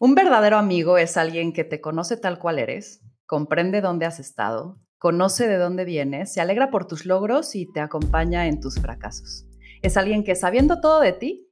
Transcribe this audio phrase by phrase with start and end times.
[0.00, 4.80] Un verdadero amigo es alguien que te conoce tal cual eres, comprende dónde has estado,
[4.98, 9.46] conoce de dónde vienes, se alegra por tus logros y te acompaña en tus fracasos.
[9.82, 11.48] Es alguien que sabiendo todo de ti,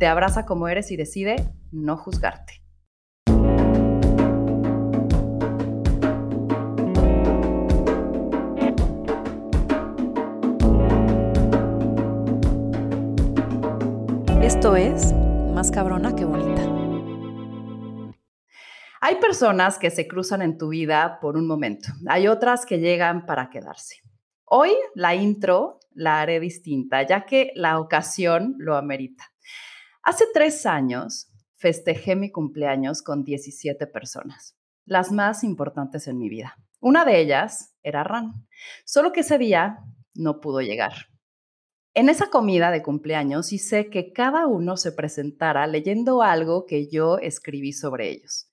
[0.00, 1.36] te abraza como eres y decide
[1.70, 2.54] no juzgarte.
[14.42, 15.14] Esto es
[15.54, 16.57] Más cabrona que bonita.
[19.00, 21.88] Hay personas que se cruzan en tu vida por un momento.
[22.08, 23.96] Hay otras que llegan para quedarse.
[24.44, 29.24] Hoy la intro la haré distinta, ya que la ocasión lo amerita.
[30.02, 36.56] Hace tres años festejé mi cumpleaños con 17 personas, las más importantes en mi vida.
[36.80, 38.46] Una de ellas era Ran,
[38.84, 39.78] solo que ese día
[40.14, 40.92] no pudo llegar.
[41.94, 47.18] En esa comida de cumpleaños hice que cada uno se presentara leyendo algo que yo
[47.18, 48.47] escribí sobre ellos.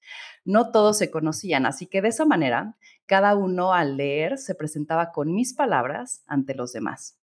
[0.45, 5.11] No todos se conocían, así que de esa manera, cada uno al leer se presentaba
[5.11, 7.19] con mis palabras ante los demás.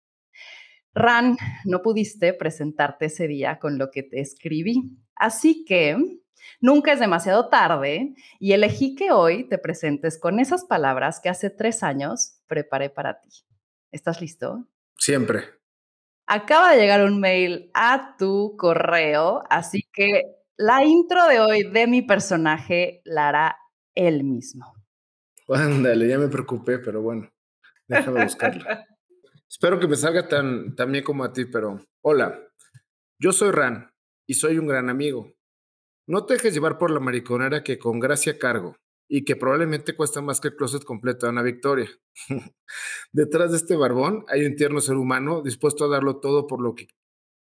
[0.93, 5.97] Ran, no pudiste presentarte ese día con lo que te escribí, así que
[6.61, 11.49] nunca es demasiado tarde y elegí que hoy te presentes con esas palabras que hace
[11.49, 13.29] tres años preparé para ti.
[13.91, 14.67] ¿Estás listo?
[14.95, 15.43] Siempre.
[16.27, 20.23] Acaba de llegar un mail a tu correo, así que
[20.57, 23.57] la intro de hoy de mi personaje la hará
[23.95, 24.73] él mismo.
[25.47, 27.29] Ándale, ya me preocupé, pero bueno,
[27.87, 28.63] déjame buscarlo.
[29.49, 32.37] Espero que me salga tan, tan bien como a ti, pero hola,
[33.19, 33.91] yo soy Ran
[34.27, 35.33] y soy un gran amigo.
[36.05, 38.75] No te dejes llevar por la mariconera que con gracia cargo
[39.09, 41.89] y que probablemente cuesta más que el closet completo de una victoria.
[43.13, 46.75] Detrás de este barbón hay un tierno ser humano dispuesto a darlo todo por, lo
[46.75, 46.87] que,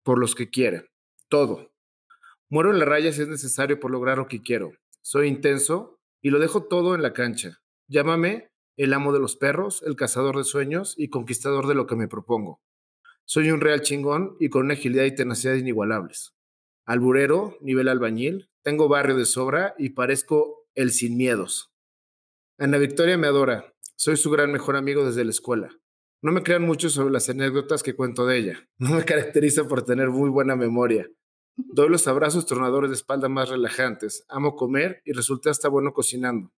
[0.04, 0.92] por los que quiere.
[1.30, 1.75] Todo.
[2.56, 4.72] Muero en la raya si es necesario por lograr lo que quiero.
[5.02, 7.60] Soy intenso y lo dejo todo en la cancha.
[7.90, 11.98] Llámame el amo de los perros, el cazador de sueños y conquistador de lo que
[11.98, 12.62] me propongo.
[13.26, 16.34] Soy un real chingón y con una agilidad y tenacidad inigualables.
[16.86, 21.74] Alburero, nivel albañil, tengo barrio de sobra y parezco el sin miedos.
[22.58, 23.74] Ana Victoria me adora.
[23.98, 25.78] Soy su gran mejor amigo desde la escuela.
[26.22, 28.70] No me crean mucho sobre las anécdotas que cuento de ella.
[28.78, 31.06] No me caracteriza por tener muy buena memoria.
[31.58, 34.26] Doy los abrazos tronadores de espalda más relajantes.
[34.28, 36.52] Amo comer y resulté hasta bueno cocinando.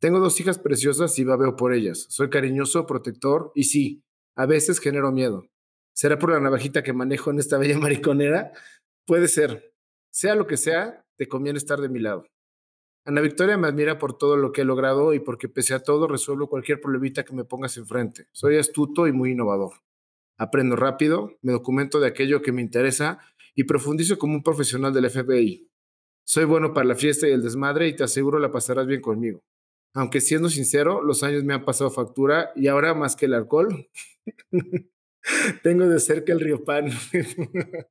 [0.00, 2.06] Tengo dos hijas preciosas y babeo por ellas.
[2.08, 4.04] Soy cariñoso, protector y sí,
[4.36, 5.48] a veces genero miedo.
[5.92, 8.52] ¿Será por la navajita que manejo en esta bella mariconera?
[9.06, 9.74] Puede ser.
[10.10, 12.24] Sea lo que sea, te conviene estar de mi lado.
[13.04, 16.06] Ana Victoria me admira por todo lo que he logrado y porque pese a todo
[16.06, 18.28] resuelvo cualquier problemita que me pongas enfrente.
[18.32, 19.72] Soy astuto y muy innovador.
[20.36, 23.18] Aprendo rápido, me documento de aquello que me interesa
[23.58, 25.68] y profundizo como un profesional del FBI.
[26.24, 29.42] Soy bueno para la fiesta y el desmadre y te aseguro la pasarás bien conmigo.
[29.94, 33.88] Aunque siendo sincero, los años me han pasado factura y ahora más que el alcohol,
[35.64, 36.88] tengo de cerca el río Pan.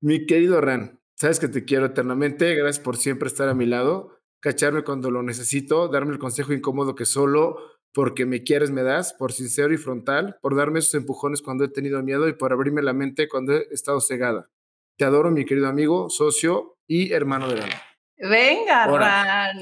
[0.00, 2.54] Mi querido Ran, Sabes que te quiero eternamente.
[2.54, 6.94] Gracias por siempre estar a mi lado, cacharme cuando lo necesito, darme el consejo incómodo
[6.94, 7.58] que solo
[7.98, 11.68] porque me quieres me das, por sincero y frontal, por darme esos empujones cuando he
[11.68, 14.48] tenido miedo y por abrirme la mente cuando he estado cegada.
[14.96, 17.82] Te adoro, mi querido amigo, socio y hermano de alma.
[18.16, 19.58] Venga, Ran.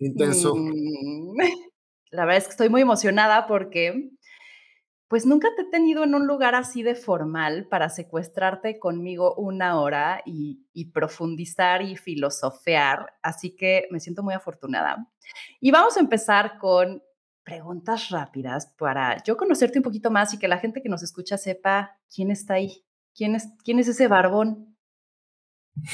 [0.00, 0.56] intenso.
[0.56, 1.36] Mm.
[2.10, 4.10] La verdad es que estoy muy emocionada porque
[5.06, 9.80] pues nunca te he tenido en un lugar así de formal para secuestrarte conmigo una
[9.80, 15.06] hora y, profundizar y filosofear, así que me siento muy afortunada.
[15.60, 17.04] Y vamos a empezar con
[17.46, 21.38] preguntas rápidas para yo conocerte un poquito más y que la gente que nos escucha
[21.38, 22.84] sepa quién está ahí,
[23.14, 24.76] quién es, quién es ese barbón.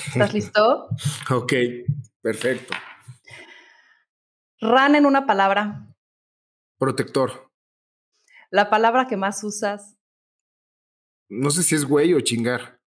[0.09, 0.89] ¿Estás listo?
[1.31, 1.53] ok,
[2.23, 2.75] perfecto.
[4.61, 5.95] Ran en una palabra.
[6.79, 7.53] Protector.
[8.51, 9.99] La palabra que más usas.
[11.29, 12.81] No sé si es güey o chingar.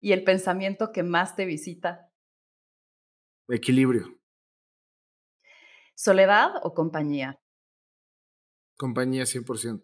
[0.00, 2.12] Y el pensamiento que más te visita.
[3.48, 4.19] Equilibrio.
[6.02, 7.38] ¿Soledad o compañía?
[8.78, 9.82] Compañía 100%.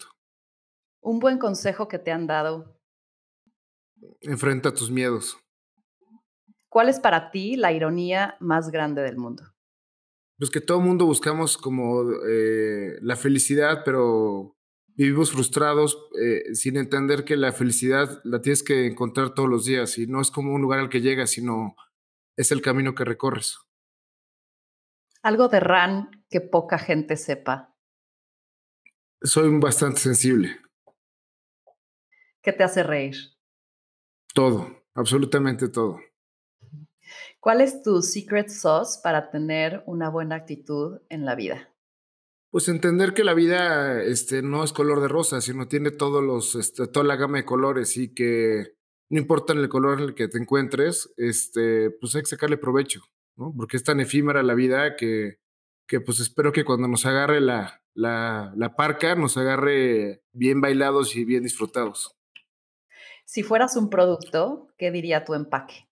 [1.03, 2.81] Un buen consejo que te han dado.
[4.23, 5.37] Enfrenta tus miedos.
[6.71, 9.43] ¿Cuál es para ti la ironía más grande del mundo?
[10.39, 14.57] pues que todo mundo buscamos como eh, la felicidad, pero
[14.95, 19.99] vivimos frustrados eh, sin entender que la felicidad la tienes que encontrar todos los días
[19.99, 21.77] y no es como un lugar al que llegas, sino
[22.37, 23.66] es el camino que recorres.
[25.27, 27.77] Algo de Ran que poca gente sepa.
[29.21, 30.61] Soy bastante sensible.
[32.41, 33.17] ¿Qué te hace reír?
[34.33, 35.99] Todo, absolutamente todo.
[37.41, 41.75] ¿Cuál es tu secret sauce para tener una buena actitud en la vida?
[42.53, 46.55] Pues entender que la vida, este, no es color de rosa, sino tiene todos los,
[46.55, 48.77] este, toda la gama de colores y que
[49.11, 53.03] no importa el color en el que te encuentres, este, pues hay que sacarle provecho,
[53.37, 53.53] ¿no?
[53.57, 55.39] Porque es tan efímera la vida que,
[55.87, 61.17] que pues espero que cuando nos agarre la, la, la parca, nos agarre bien bailados
[61.17, 62.17] y bien disfrutados.
[63.25, 65.89] Si fueras un producto, ¿qué diría tu empaque?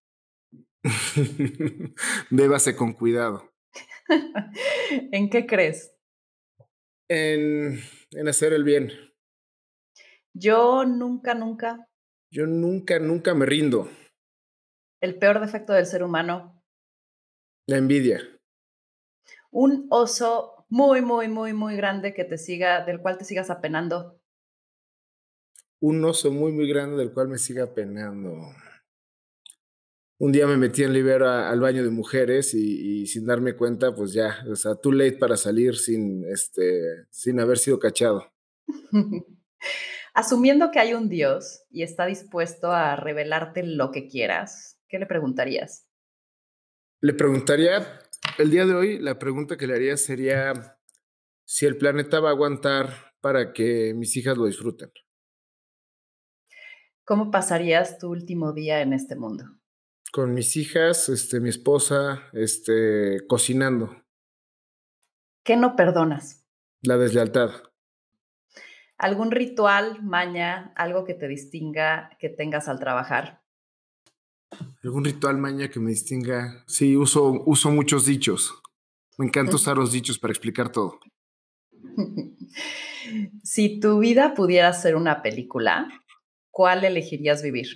[2.31, 3.53] Bébase con cuidado.
[5.13, 5.97] ¿En qué crees?
[7.09, 7.81] En,
[8.13, 8.93] en hacer el bien.
[10.33, 11.89] Yo nunca, nunca.
[12.31, 13.89] Yo nunca, nunca me rindo.
[15.01, 16.54] El peor defecto del ser humano.
[17.67, 18.21] La envidia.
[19.51, 24.21] Un oso muy, muy, muy, muy grande que te siga, del cual te sigas apenando.
[25.81, 28.33] Un oso muy, muy grande del cual me siga apenando
[30.19, 34.13] un día me metí en Libera al baño de mujeres y, sin darme cuenta, pues
[34.13, 38.33] ya, o sea, too late para salir sin, este, sin haber sido cachado.
[40.15, 45.07] Asumiendo que hay un Dios y está dispuesto a revelarte lo que quieras, ¿qué le
[45.07, 45.87] preguntarías?
[47.05, 48.01] Le preguntaría,
[48.39, 50.79] el día de hoy, la pregunta que le haría sería
[51.45, 54.91] si el planeta va a aguantar para que mis hijas lo disfruten.
[57.05, 59.45] ¿Cómo pasarías tu último día en este mundo?
[60.13, 64.03] con mis hijas, este, mi esposa, este, cocinando.
[65.45, 66.47] ¿Qué no perdonas?
[66.81, 67.51] La deslealtad.
[68.97, 73.44] ¿Algún ritual, maña, algo que te distinga, que tengas al trabajar?
[74.85, 76.63] ¿Algún ritual, maña que me distinga?
[76.67, 78.55] Sí, uso, uso muchos dichos.
[79.17, 81.01] Me encanta usar los dichos para explicar todo.
[83.43, 85.89] si tu vida pudiera ser una película,
[86.51, 87.69] ¿cuál elegirías vivir?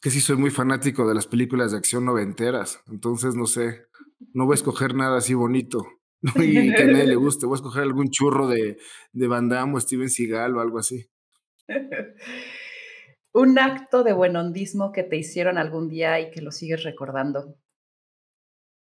[0.00, 3.86] que sí soy muy fanático de las películas de acción noventeras, entonces no sé,
[4.32, 5.86] no voy a escoger nada así bonito
[6.36, 8.78] y que a nadie le guste, voy a escoger algún churro de,
[9.12, 11.08] de Van Damme o Steven Seagal o algo así.
[13.32, 17.56] Un acto de buenondismo que te hicieron algún día y que lo sigues recordando.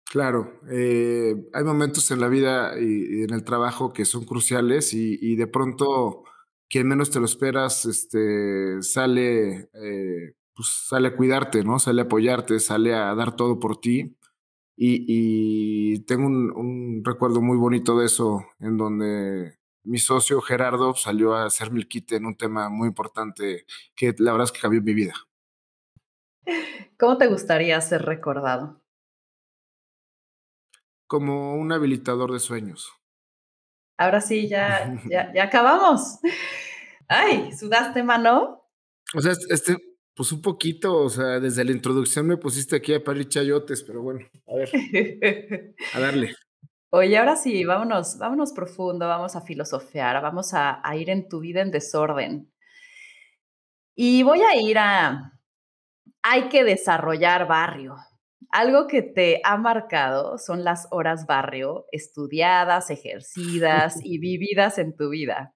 [0.05, 5.37] Claro, eh, hay momentos en la vida y, en el trabajo que son cruciales y,
[5.37, 6.25] de pronto
[6.69, 11.79] quien menos te lo esperas este, sale eh, pues sale a cuidarte, ¿no?
[11.79, 14.17] Sale a apoyarte, sale a dar todo por ti.
[14.77, 19.60] Y, tengo un, recuerdo muy bonito de eso, en donde
[19.91, 23.67] mi socio Gerardo salió a hacerme el quite en un tema muy importante
[23.97, 25.15] que la verdad es que cambió mi vida.
[26.97, 28.81] ¿Cómo te gustaría ser recordado?
[31.09, 32.93] Como un habilitador de sueños.
[33.99, 36.21] Ahora sí, ya, ya, ya acabamos.
[37.09, 38.63] Ay, ¿sudaste mano?
[39.13, 39.77] O sea, este,
[40.15, 44.03] pues un poquito, o sea, desde la introducción me pusiste aquí a parir chayotes, pero
[44.03, 44.71] bueno, a ver,
[45.95, 46.37] a darle.
[46.91, 51.41] Oye, ahora sí, vámonos, vámonos profundo, vamos a filosofear, vamos a, a ir en tu
[51.41, 52.53] vida en desorden.
[53.95, 55.39] Y voy a ir a,
[56.23, 57.97] hay que desarrollar barrio.
[58.51, 65.11] Algo que te ha marcado son las horas barrio, estudiadas, ejercidas y vividas en tu
[65.11, 65.55] vida.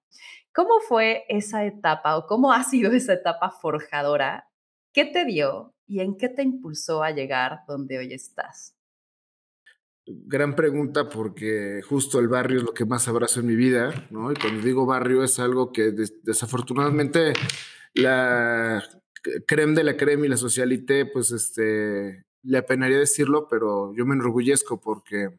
[0.53, 4.47] ¿Cómo fue esa etapa o cómo ha sido esa etapa forjadora
[4.93, 8.74] ¿Qué te dio y en qué te impulsó a llegar donde hoy estás?
[10.07, 14.31] Gran pregunta porque justo el barrio es lo que más abrazo en mi vida, ¿no?
[14.31, 15.91] Y cuando digo barrio es algo que
[16.23, 17.33] desafortunadamente
[17.93, 18.83] la
[19.47, 24.13] creme de la creme y la socialité, pues este, le apenaría decirlo, pero yo me
[24.13, 25.29] enorgullezco porque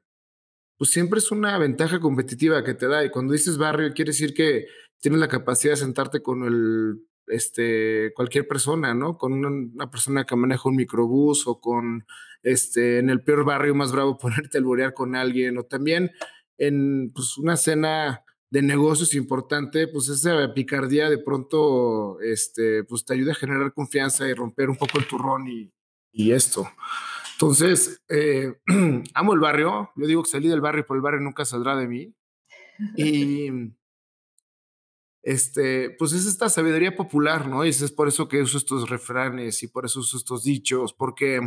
[0.77, 3.05] pues siempre es una ventaja competitiva que te da.
[3.05, 4.67] Y cuando dices barrio, quiere decir que
[5.01, 9.17] tienes la capacidad de sentarte con el este, cualquier persona, ¿no?
[9.19, 12.07] Con una, persona que maneja un microbús o con,
[12.43, 16.11] este, en el peor barrio más bravo, ponerte a alborear con alguien o también
[16.59, 23.15] en pues, una cena de negocios importante, pues esa picardía de pronto, este, pues te
[23.15, 25.73] ayuda a generar confianza y romper un poco el turrón y,
[26.13, 26.67] y esto.
[27.33, 28.55] Entonces, eh,
[29.15, 31.89] amo el barrio, yo digo que salí del barrio, pero el barrio nunca saldrá de
[31.89, 32.15] mí.
[32.97, 33.51] Y
[35.27, 37.65] este, pues es esta sabiduría popular, ¿no?
[37.65, 41.41] Y es por eso que uso estos refranes y por eso uso estos dichos, porque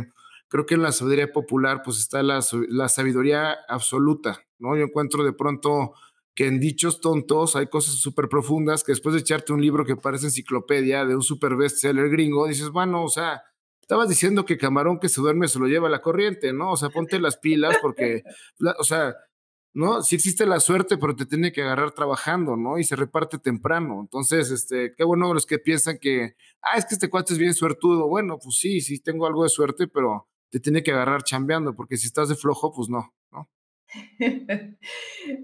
[0.48, 4.76] creo que en la sabiduría popular pues está la, la sabiduría absoluta, ¿no?
[4.76, 5.94] Yo encuentro de pronto
[6.34, 9.96] que en dichos tontos hay cosas súper profundas que después de echarte un libro que
[9.96, 13.44] parece enciclopedia de un super bestseller gringo, dices, bueno, o sea,
[13.80, 16.72] estabas diciendo que camarón que se duerme se lo lleva la corriente, ¿no?
[16.72, 18.24] O sea, ponte las pilas porque,
[18.78, 19.16] o sea,
[19.72, 20.02] ¿no?
[20.02, 22.78] Sí existe la suerte, pero te tiene que agarrar trabajando, ¿no?
[22.78, 24.00] Y se reparte temprano.
[24.00, 27.54] Entonces, este, qué bueno los que piensan que, ah, es que este cuate es bien
[27.54, 28.08] suertudo.
[28.08, 31.96] Bueno, pues sí, sí tengo algo de suerte, pero te tiene que agarrar chambeando, porque
[31.96, 33.48] si estás de flojo, pues no, ¿no?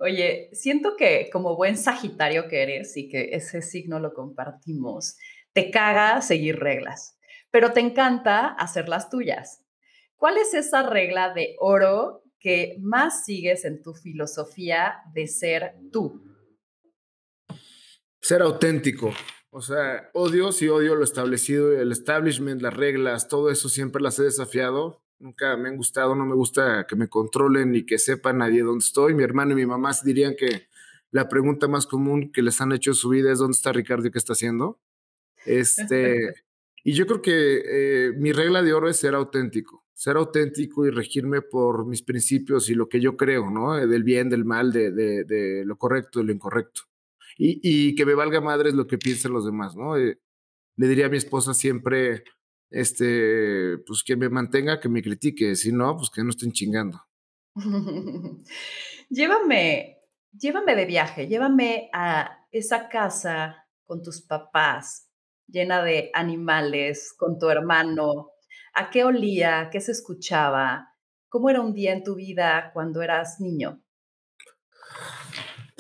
[0.01, 5.17] Oye, siento que como buen Sagitario que eres y que ese signo lo compartimos,
[5.53, 7.19] te caga seguir reglas,
[7.51, 9.63] pero te encanta hacer las tuyas.
[10.17, 16.23] ¿Cuál es esa regla de oro que más sigues en tu filosofía de ser tú?
[18.21, 19.13] Ser auténtico.
[19.51, 24.21] O sea, odio, sí odio lo establecido, el establishment, las reglas, todo eso siempre las
[24.21, 25.03] he desafiado.
[25.19, 28.85] Nunca me han gustado, no me gusta que me controlen ni que sepa nadie dónde
[28.85, 29.13] estoy.
[29.15, 30.69] Mi hermano y mi mamá dirían que
[31.11, 34.07] la pregunta más común que les han hecho en su vida es ¿dónde está Ricardo
[34.07, 34.79] y qué está haciendo?
[35.45, 36.33] Este,
[36.85, 40.91] y yo creo que eh, mi regla de oro es ser auténtico, ser auténtico y
[40.91, 43.75] regirme por mis principios y lo que yo creo, ¿no?
[43.75, 46.83] Del bien, del mal, de, de, de lo correcto, de lo incorrecto.
[47.39, 49.97] Y, y, que me valga madres lo que piensen los demás, ¿no?
[49.97, 50.21] Eh,
[50.77, 52.25] le diría a mi esposa siempre,
[52.71, 57.01] este, pues que me mantenga, que me critique, si no, pues que no estén chingando.
[59.09, 59.97] llévame,
[60.39, 65.09] llévame de viaje, llévame a esa casa con tus papás,
[65.47, 68.33] llena de animales, con tu hermano.
[68.79, 69.71] ¿A qué olía?
[69.73, 70.95] ¿Qué se escuchaba?
[71.31, 73.83] ¿Cómo era un día en tu vida cuando eras niño?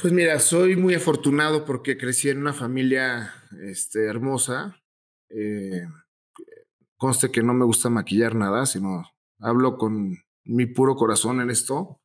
[0.01, 4.83] Pues mira, soy muy afortunado porque crecí en una familia este, hermosa.
[5.29, 5.87] Eh,
[6.97, 9.05] conste que no me gusta maquillar nada, sino
[9.41, 12.01] hablo con mi puro corazón en esto,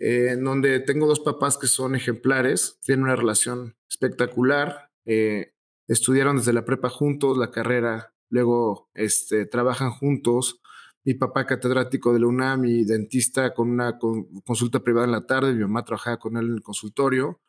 [0.00, 5.54] en donde tengo dos papás que son ejemplares, tienen una relación espectacular, eh,
[5.86, 10.60] estudiaron desde la prepa juntos, la carrera, luego este, trabajan juntos.
[11.04, 13.98] Mi papá catedrático de la UNAM y dentista con una
[14.44, 17.40] consulta privada en la tarde, mi mamá trabajaba con él en el consultorio.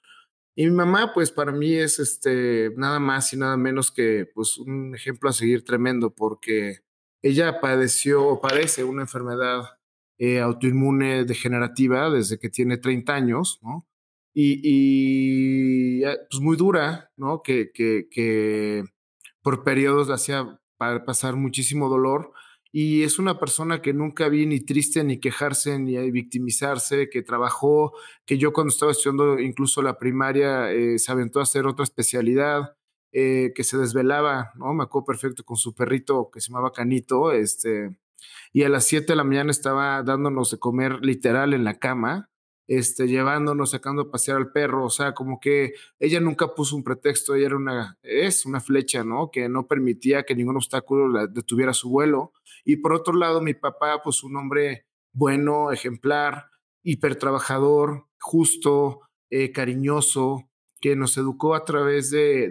[0.55, 4.57] Y mi mamá, pues para mí es este, nada más y nada menos que pues,
[4.57, 6.79] un ejemplo a seguir tremendo, porque
[7.23, 9.63] ella padeció o padece una enfermedad
[10.19, 13.87] eh, autoinmune degenerativa desde que tiene 30 años, ¿no?
[14.35, 17.41] Y, y pues muy dura, ¿no?
[17.41, 18.83] Que, que, que
[19.41, 20.59] por periodos le hacía
[21.05, 22.33] pasar muchísimo dolor
[22.75, 27.93] y es una persona que nunca vi ni triste, ni quejarse, ni victimizarse, que trabajó,
[28.25, 32.75] que yo cuando estaba estudiando incluso la primaria eh, se aventó a hacer otra especialidad,
[33.11, 34.73] eh, que se desvelaba, ¿no?
[34.73, 37.95] Me acuerdo perfecto con su perrito que se llamaba Canito, este,
[38.51, 42.31] y a las 7 de la mañana estaba dándonos de comer literal en la cama,
[42.67, 46.83] este, llevándonos, sacando a pasear al perro, o sea, como que ella nunca puso un
[46.83, 49.31] pretexto, ella era una, es una flecha, ¿no?
[49.31, 52.33] Que no permitía que ningún obstáculo detuviera su vuelo.
[52.63, 56.49] Y por otro lado, mi papá, pues un hombre bueno, ejemplar,
[56.83, 60.49] hipertrabajador, justo, eh, cariñoso,
[60.81, 62.49] que nos educó a través de,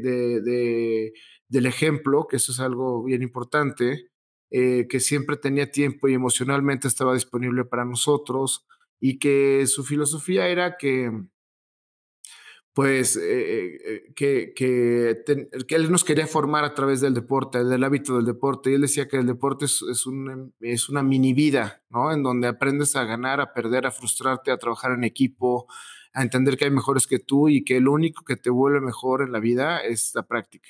[1.49, 4.11] del ejemplo, que eso es algo bien importante,
[4.51, 8.67] eh, que siempre tenía tiempo y emocionalmente estaba disponible para nosotros
[9.05, 11.11] y que su filosofía era que,
[12.73, 15.25] pues, eh, eh, que, que,
[15.67, 18.71] que, él nos quería formar a través del deporte, del hábito del deporte.
[18.71, 22.13] Y él decía que el deporte es, es, un, es una mini vida, ¿no?
[22.13, 25.67] En donde aprendes a ganar, a perder, a frustrarte, a trabajar en equipo,
[26.15, 29.23] a entender que hay mejores que tú y que lo único que te vuelve mejor
[29.23, 30.69] en la vida es la práctica.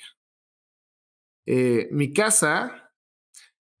[1.45, 2.91] Eh, mi casa,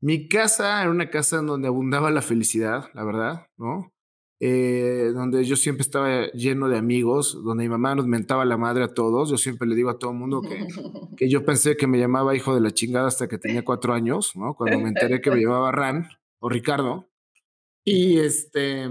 [0.01, 3.92] mi casa era una casa en donde abundaba la felicidad, la verdad, ¿no?
[4.39, 8.83] Eh, donde yo siempre estaba lleno de amigos, donde mi mamá nos mentaba la madre
[8.83, 9.29] a todos.
[9.29, 10.67] Yo siempre le digo a todo el mundo que,
[11.17, 14.35] que yo pensé que me llamaba hijo de la chingada hasta que tenía cuatro años,
[14.35, 14.53] ¿no?
[14.55, 16.07] Cuando me enteré que me llamaba Ran
[16.39, 17.09] o Ricardo.
[17.85, 18.89] Y este,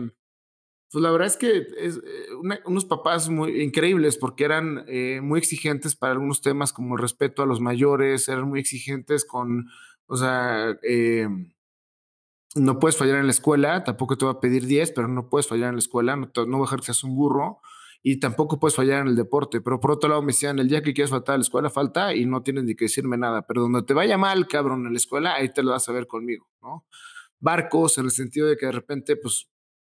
[0.92, 5.20] pues la verdad es que es eh, una, unos papás muy increíbles porque eran eh,
[5.22, 9.68] muy exigentes para algunos temas como el respeto a los mayores, eran muy exigentes con,
[10.06, 11.28] o sea, eh,
[12.54, 15.48] no puedes fallar en la escuela, tampoco te va a pedir 10, pero no puedes
[15.48, 17.60] fallar en la escuela, no, te, no voy a dejar que seas un burro
[18.02, 19.60] y tampoco puedes fallar en el deporte.
[19.60, 22.14] Pero por otro lado me decían, el día que quieres faltar a la escuela, falta
[22.14, 23.42] y no tienes ni que decirme nada.
[23.46, 26.06] Pero donde te vaya mal, cabrón, en la escuela, ahí te lo vas a ver
[26.06, 26.84] conmigo, ¿no?
[27.40, 29.48] Barcos, en el sentido de que de repente, pues,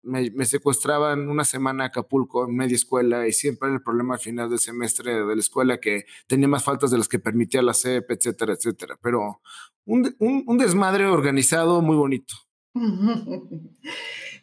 [0.03, 4.13] me, me secuestraban una semana a Acapulco en media escuela y siempre era el problema
[4.15, 7.63] al final del semestre de la escuela que tenía más faltas de las que permitía
[7.63, 8.99] la CEP, etcétera, etcétera.
[9.01, 9.41] Pero
[9.85, 12.35] un, un, un desmadre organizado muy bonito.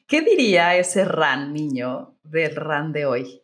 [0.07, 3.43] ¿Qué diría ese RAN niño del RAN de hoy?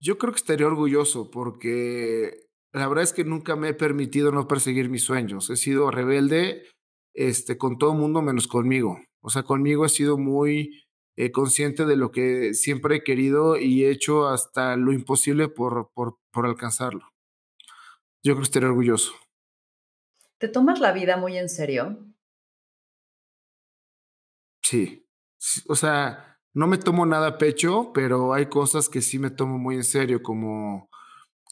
[0.00, 4.48] Yo creo que estaría orgulloso porque la verdad es que nunca me he permitido no
[4.48, 5.48] perseguir mis sueños.
[5.50, 6.64] He sido rebelde
[7.14, 9.00] este, con todo el mundo menos conmigo.
[9.20, 10.84] O sea, conmigo he sido muy
[11.16, 15.90] eh, consciente de lo que siempre he querido y he hecho hasta lo imposible por,
[15.94, 17.08] por, por alcanzarlo.
[18.22, 19.12] Yo creo que estaría orgulloso.
[20.38, 22.07] ¿Te tomas la vida muy en serio?
[24.68, 25.06] Sí.
[25.68, 29.56] O sea, no me tomo nada a pecho, pero hay cosas que sí me tomo
[29.56, 30.90] muy en serio, como,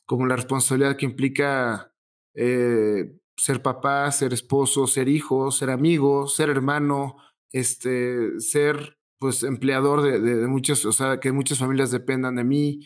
[0.04, 1.94] como la responsabilidad que implica
[2.34, 7.16] eh, ser papá, ser esposo, ser hijo, ser amigo, ser hermano,
[7.52, 12.80] este, ser pues empleador de, de, muchas, o sea, que muchas familias dependan de mí.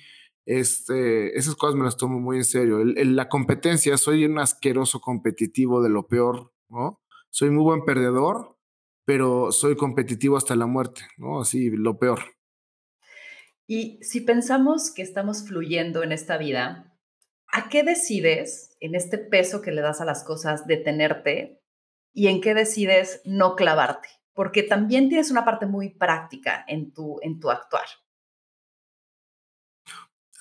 [0.47, 2.85] Este, esas cosas me las tomo muy en serio.
[2.85, 7.01] la competencia, soy un asqueroso competitivo de lo peor, ¿no?
[7.31, 8.60] Soy muy buen perdedor,
[9.05, 11.41] pero soy competitivo hasta la muerte, ¿no?
[11.41, 12.21] Así, lo peor.
[13.67, 16.93] Y si pensamos que estamos fluyendo en esta vida,
[17.53, 21.63] ¿a qué decides en este peso que le das a las cosas detenerte
[22.13, 24.09] y en qué decides no clavarte?
[24.35, 27.87] Porque también tienes una parte muy práctica en tu, en tu actuar.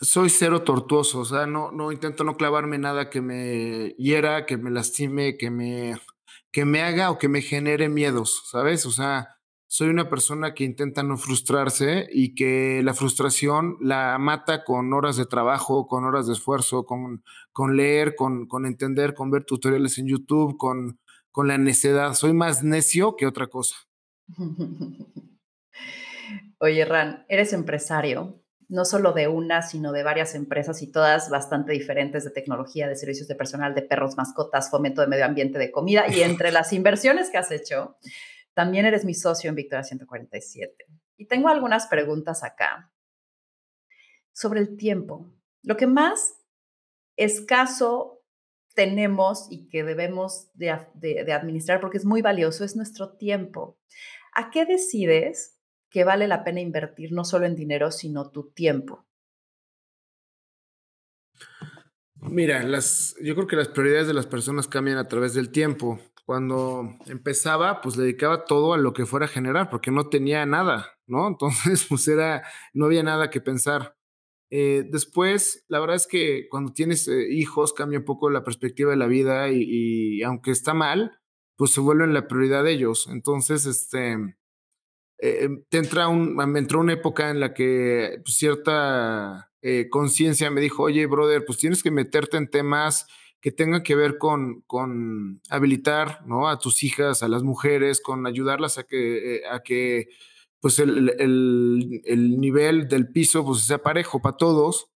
[0.02, 4.58] Soy cero tortuoso, o sea, no, no intento no clavarme nada que me hiera, que
[4.58, 6.00] me lastime, que me,
[6.52, 8.86] que me haga o que me genere miedos, ¿sabes?
[8.86, 14.64] O sea, soy una persona que intenta no frustrarse y que la frustración la mata
[14.64, 19.30] con horas de trabajo, con horas de esfuerzo, con, con leer, con, con entender, con
[19.30, 22.16] ver tutoriales en YouTube, con, con la necedad.
[22.16, 23.76] Soy más necio que otra cosa.
[26.60, 28.39] Oye, Ran, eres empresario,
[28.70, 32.96] no solo de una, sino de varias empresas y todas bastante diferentes de tecnología, de
[32.96, 36.06] servicios de personal, de perros, mascotas, fomento de medio ambiente, de comida.
[36.08, 37.98] Y entre las inversiones que has hecho,
[38.54, 40.86] también eres mi socio en Victoria 147.
[41.18, 42.92] Y tengo algunas preguntas acá
[44.32, 45.34] sobre el tiempo.
[45.64, 46.36] Lo que más
[47.18, 48.24] escaso
[48.76, 50.70] tenemos y que debemos de,
[51.34, 53.78] administrar porque es muy valioso es nuestro tiempo.
[54.36, 55.59] ¿A qué decides
[55.90, 59.06] que vale la pena invertir no solo en dinero, sino tu tiempo?
[62.22, 66.00] Mira, las, yo creo que las prioridades de las personas cambian a través del tiempo
[66.30, 70.86] cuando empezaba, pues dedicaba todo a lo que fuera a generar, porque no tenía nada,
[71.08, 71.28] ¿no?
[71.28, 73.96] Entonces, pues era, no había nada que pensar.
[74.52, 78.92] Eh, después, la verdad es que cuando tienes eh, hijos cambia un poco la perspectiva
[78.92, 81.20] de la vida y, aunque está mal,
[81.56, 83.08] pues se vuelven la prioridad de ellos.
[83.12, 84.16] Entonces, este,
[85.22, 89.46] eh, te entra un, me entró una época en la que pues, cierta
[89.90, 93.08] conciencia me dijo, oye, brother, pues tienes que meterte en temas
[93.42, 96.50] que tenga que ver con, con habilitar ¿no?
[96.50, 100.10] a tus hijas, a las mujeres, con ayudarlas a que, eh, a que
[100.60, 104.90] pues el, el, el, nivel del piso pues, sea parejo para todos.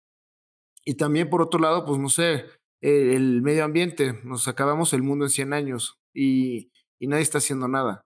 [0.84, 2.46] Y también, por otro lado, pues no sé,
[2.82, 4.20] el medio ambiente.
[4.24, 8.02] Nos acabamos el mundo en 100 años y, y nadie está haciendo nada.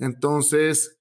[0.00, 0.95] Entonces,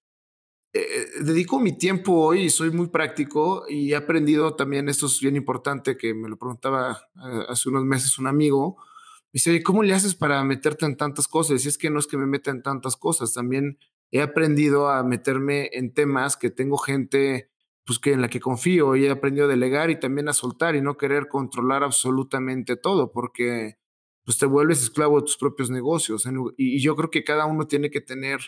[0.77, 5.21] eh, dedico mi tiempo hoy y soy muy práctico y he aprendido también, esto es
[5.21, 9.83] bien importante, que me lo preguntaba eh, hace unos meses un amigo, me dice, ¿cómo
[9.83, 11.63] le haces para meterte en tantas cosas?
[11.63, 13.79] Y es que no es que me meta en tantas cosas, también
[14.11, 17.49] he aprendido a meterme en temas que tengo gente
[17.85, 20.75] pues que en la que confío y he aprendido a delegar y también a soltar
[20.75, 23.77] y no querer controlar absolutamente todo porque
[24.25, 27.91] pues te vuelves esclavo de tus propios negocios y yo creo que cada uno tiene
[27.91, 28.39] que tener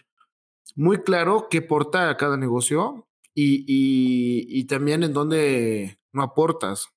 [0.75, 6.89] muy claro qué aporta a cada negocio y, y, también en dónde no aportas.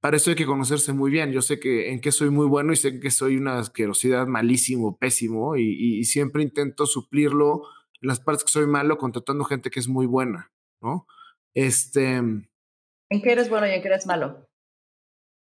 [0.00, 1.32] Para eso hay que conocerse muy bien.
[1.32, 4.96] Yo sé que en qué soy muy bueno y sé que soy una asquerosidad malísimo,
[4.96, 7.62] pésimo, y, y siempre intento suplirlo
[8.00, 11.06] en las partes que soy malo contratando gente que es muy buena, ¿no?
[11.54, 12.16] Este.
[12.16, 14.48] ¿En qué eres bueno y en qué eres malo?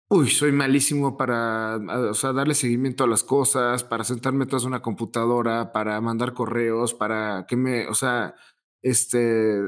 [0.08, 1.78] Uy, soy malísimo para,
[2.10, 6.94] o sea, darle seguimiento a las cosas, para sentarme tras una computadora, para mandar correos,
[6.94, 8.36] para que me, o sea,
[8.82, 9.60] este,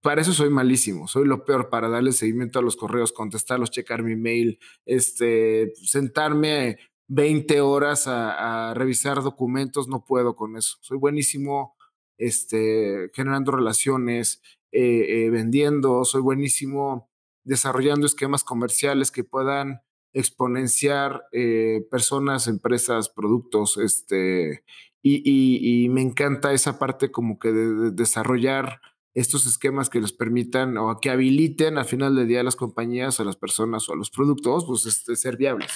[0.00, 4.02] para eso soy malísimo, soy lo peor para darle seguimiento a los correos, contestarlos, checar
[4.02, 6.78] mi mail, este, sentarme
[7.08, 10.76] 20 horas a, revisar documentos, no puedo con eso.
[10.80, 11.76] Soy buenísimo,
[12.18, 17.10] este, generando relaciones, eh, eh, vendiendo, soy buenísimo
[17.46, 19.80] desarrollando esquemas comerciales que puedan
[20.12, 24.64] exponenciar eh, personas, empresas, productos, este,
[25.02, 28.80] y, me encanta esa parte como que de, desarrollar
[29.14, 33.20] estos esquemas que les permitan o que habiliten al final del día a las compañías,
[33.20, 35.72] a las personas o a los productos, pues este, ser viables.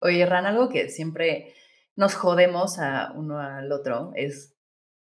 [0.00, 1.54] Oye, Ran, algo que siempre
[1.96, 4.57] nos jodemos a uno al otro es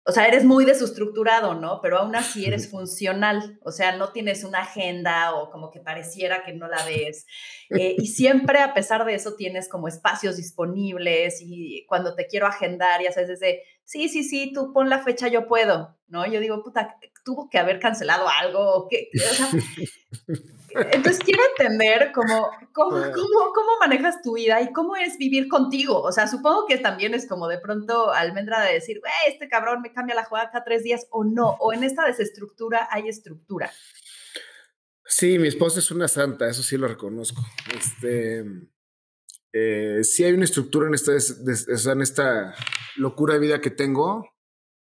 [0.08, 1.82] o sea, eres muy desestructurado, ¿no?
[1.82, 6.46] Pero aún así eres funcional, o sea, no tienes una agenda o como que pareciera
[6.46, 7.26] que no la ves.
[7.70, 12.48] Eh, y siempre, a pesar de eso, tienes como espacios disponibles y cuando te quiero
[12.48, 16.26] agendar, ya sabes, desde, sí, sí, sí, tú pon la fecha, yo puedo, ¿no?
[16.26, 19.50] Yo digo, puta, tuvo que haber cancelado algo, o qué, o sea,
[20.92, 26.02] Entonces quiero entender cómo, cómo, cómo, cómo, manejas tu vida y cómo es vivir contigo.
[26.02, 29.94] O sea, supongo que también es como de pronto almendra de decir, este cabrón me
[29.94, 31.58] cambia la jugada cada tres días o no.
[31.60, 33.72] O en esta desestructura hay estructura.
[35.06, 37.42] Sí, mi esposa es una santa, eso sí lo reconozco.
[37.74, 38.46] Este,
[39.54, 42.54] eh, sí hay una estructura en esta, en esta
[42.98, 44.30] locura de vida que tengo.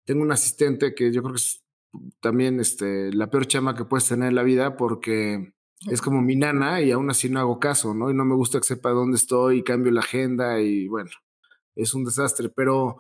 [0.05, 1.65] Tengo un asistente que yo creo que es
[2.21, 5.55] también este, la peor chama que puedes tener en la vida porque
[5.91, 8.11] es como mi nana y aún así no hago caso, ¿no?
[8.11, 11.11] Y no me gusta que sepa dónde estoy y cambio la agenda y bueno,
[11.75, 12.49] es un desastre.
[12.49, 12.97] Pero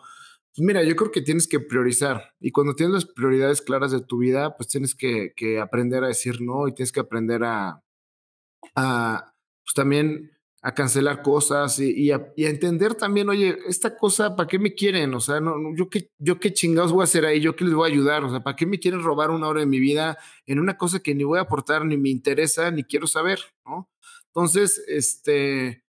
[0.55, 4.01] pues mira, yo creo que tienes que priorizar y cuando tienes las prioridades claras de
[4.01, 7.83] tu vida, pues tienes que, que aprender a decir no y tienes que aprender a,
[8.77, 9.35] a
[9.65, 10.34] pues también
[10.65, 15.13] a cancelar cosas y, a, entender también, oye, esta cosa, ¿para qué me quieren?
[15.13, 17.75] O sea, no, yo, qué, yo qué chingados voy a hacer ahí, yo qué les
[17.75, 20.17] voy a ayudar, o sea, ¿para qué me quieren robar una hora de mi vida
[20.47, 23.91] en una cosa que ni voy a aportar, ni me interesa, ni quiero saber, ¿no?
[24.29, 25.85] Entonces, este,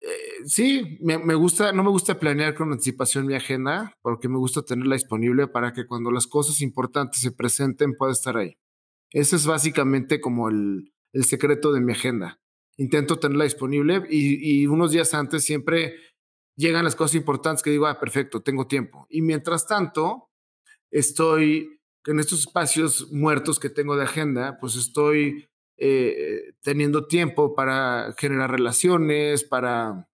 [0.00, 4.38] eh, sí, me, me, gusta, no me gusta planear con anticipación mi agenda, porque me
[4.38, 8.56] gusta tenerla disponible para que cuando las cosas importantes se presenten pueda estar ahí.
[9.12, 12.39] Ese es básicamente como el, el secreto de mi agenda
[12.80, 15.96] intento tenerla disponible y, unos días antes siempre
[16.56, 19.06] llegan las cosas importantes que digo, ah, perfecto, tengo tiempo.
[19.10, 20.30] Y mientras tanto,
[20.90, 28.14] estoy en estos espacios muertos que tengo de agenda, pues estoy eh, teniendo tiempo para
[28.16, 30.08] generar relaciones, para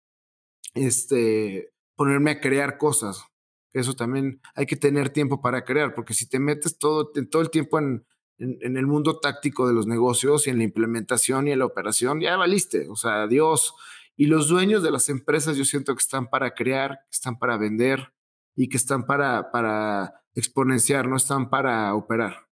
[0.74, 3.26] este, ponerme a crear cosas.
[3.72, 7.50] Eso también hay que tener tiempo para crear, porque si te metes todo, todo el
[7.50, 8.06] tiempo en,
[8.42, 12.20] en, el mundo táctico de los negocios y en la implementación y en la operación,
[12.20, 13.74] ya valiste, o sea, adiós.
[14.16, 17.56] Y los dueños de las empresas yo siento que están para crear, que están para
[17.56, 18.12] vender
[18.56, 22.48] y que están para, para exponenciar, no están para operar.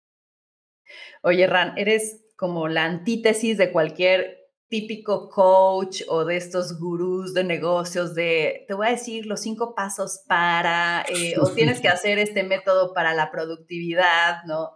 [1.22, 7.42] Oye, Ran, eres como la antítesis de cualquier típico coach o de estos gurús de
[7.42, 12.18] negocios de, te voy a decir los cinco pasos para, eh, o tienes que hacer
[12.18, 14.70] este método para la productividad, ¿no?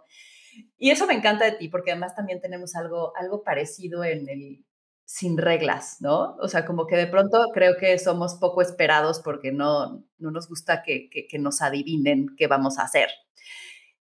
[0.77, 4.65] Y eso me encanta de ti, porque además también tenemos algo, algo parecido en el
[5.05, 6.35] sin reglas, ¿no?
[6.37, 10.49] O sea, como que de pronto creo que somos poco esperados porque no, no nos
[10.49, 13.09] gusta que, que, nos adivinen qué vamos a hacer.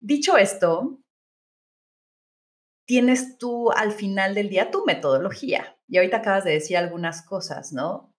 [0.02, 1.00] Dicho esto,
[2.86, 5.78] tienes tú al final del día tu metodología.
[5.88, 8.14] Y ahorita acabas de decir algunas cosas, ¿no?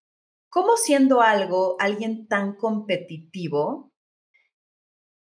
[0.48, 3.89] ¿Cómo siendo algo, alguien tan competitivo,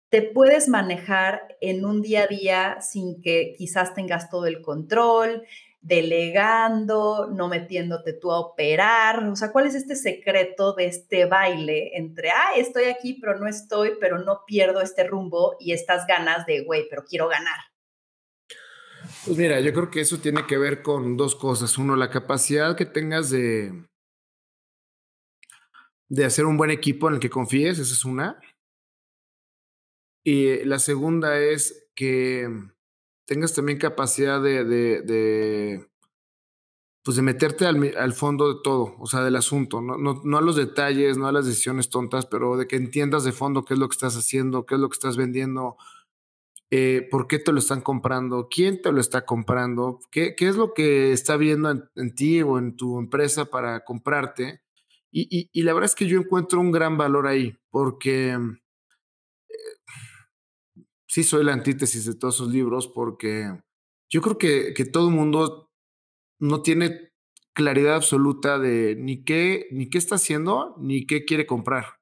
[0.10, 5.44] te puedes manejar en un día a día sin que quizás tengas todo el control,
[5.82, 9.24] delegando, no metiéndote tú a operar.
[9.26, 13.48] O sea, ¿cuál es este secreto de este baile entre, ah, estoy aquí, pero no
[13.48, 17.60] estoy, pero no pierdo este rumbo y estas ganas de, güey, pero quiero ganar?
[19.26, 21.78] Pues mira, yo creo que eso tiene que ver con dos cosas.
[21.78, 23.72] Uno, la capacidad que tengas de,
[26.10, 28.40] de hacer un buen equipo en el que confíes, esa es una.
[30.30, 32.50] Y la segunda es que
[33.26, 35.88] tengas también capacidad de, de,
[37.02, 40.58] pues de meterte al, fondo de todo, o sea, del asunto, no, no, a los
[40.58, 43.88] detalles, no a las decisiones tontas, pero de que entiendas de fondo qué es lo
[43.88, 45.78] que estás haciendo, qué es lo que estás vendiendo,
[46.72, 50.58] eh, por qué te lo están comprando, quién te lo está comprando, qué, qué es
[50.58, 54.60] lo que está viendo en, ti o en tu empresa para comprarte.
[55.10, 58.38] Y, y, la verdad es que yo encuentro un gran valor ahí, porque
[61.08, 63.52] sí soy la antítesis de todos esos libros porque
[64.10, 65.72] yo creo que, que todo el mundo
[66.40, 67.12] no tiene
[67.54, 71.98] claridad absoluta de ni qué, ni qué está haciendo, ni qué quiere comprar.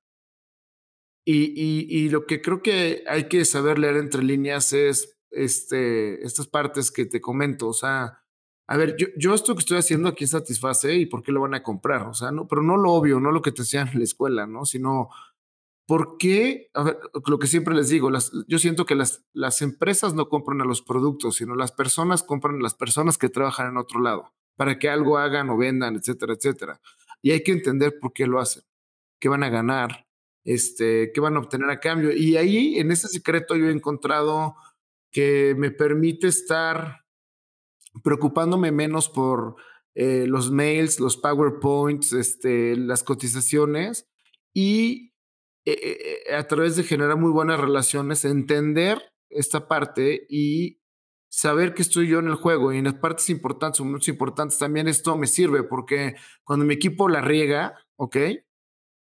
[1.28, 6.46] Y, y, lo que creo que hay que saber leer entre líneas es este, estas
[6.46, 7.68] partes que te comento.
[7.68, 8.22] O sea,
[8.68, 11.56] a ver, yo, yo esto que estoy haciendo aquí satisface y por qué lo van
[11.56, 12.04] a comprar.
[12.04, 14.46] O sea, no, pero no lo obvio, no lo que te decían en la escuela,
[14.46, 14.66] ¿no?
[14.66, 15.10] Sino
[15.88, 16.72] ¿Por qué?
[17.28, 20.66] lo que siempre les digo, las, yo siento que las, las empresas no compran a
[20.66, 24.80] los productos, sino las personas compran a las personas que trabajan en otro lado, para
[24.80, 26.82] que algo hagan o vendan, etcétera, etcétera.
[27.22, 28.64] Y hay que entender por qué lo hacen,
[29.20, 30.08] qué van a ganar,
[30.44, 32.12] este, qué van a obtener a cambio.
[32.12, 34.56] Y ahí, en ese secreto, yo he encontrado
[35.12, 37.06] que me permite estar
[38.04, 39.56] preocupándome menos por
[39.96, 44.08] eh, los mails, los PowerPoints, este, las cotizaciones
[44.54, 45.14] y
[45.66, 50.80] eh, eh, a través de generar muy buenas relaciones, entender esta parte y
[51.30, 54.58] saber que estoy yo en el juego y en las partes importantes o menos importantes
[54.58, 58.18] también esto me sirve porque cuando mi equipo la riega, ¿ok?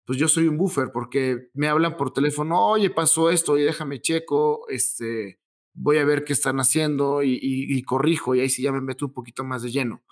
[0.05, 4.01] Pues yo soy un buffer porque me hablan por teléfono, oye, pasó esto, oye, déjame
[4.01, 5.39] checo, este,
[5.73, 9.05] voy a ver qué están haciendo y, y corrijo y ahí sí ya me meto
[9.05, 10.03] un poquito más de lleno.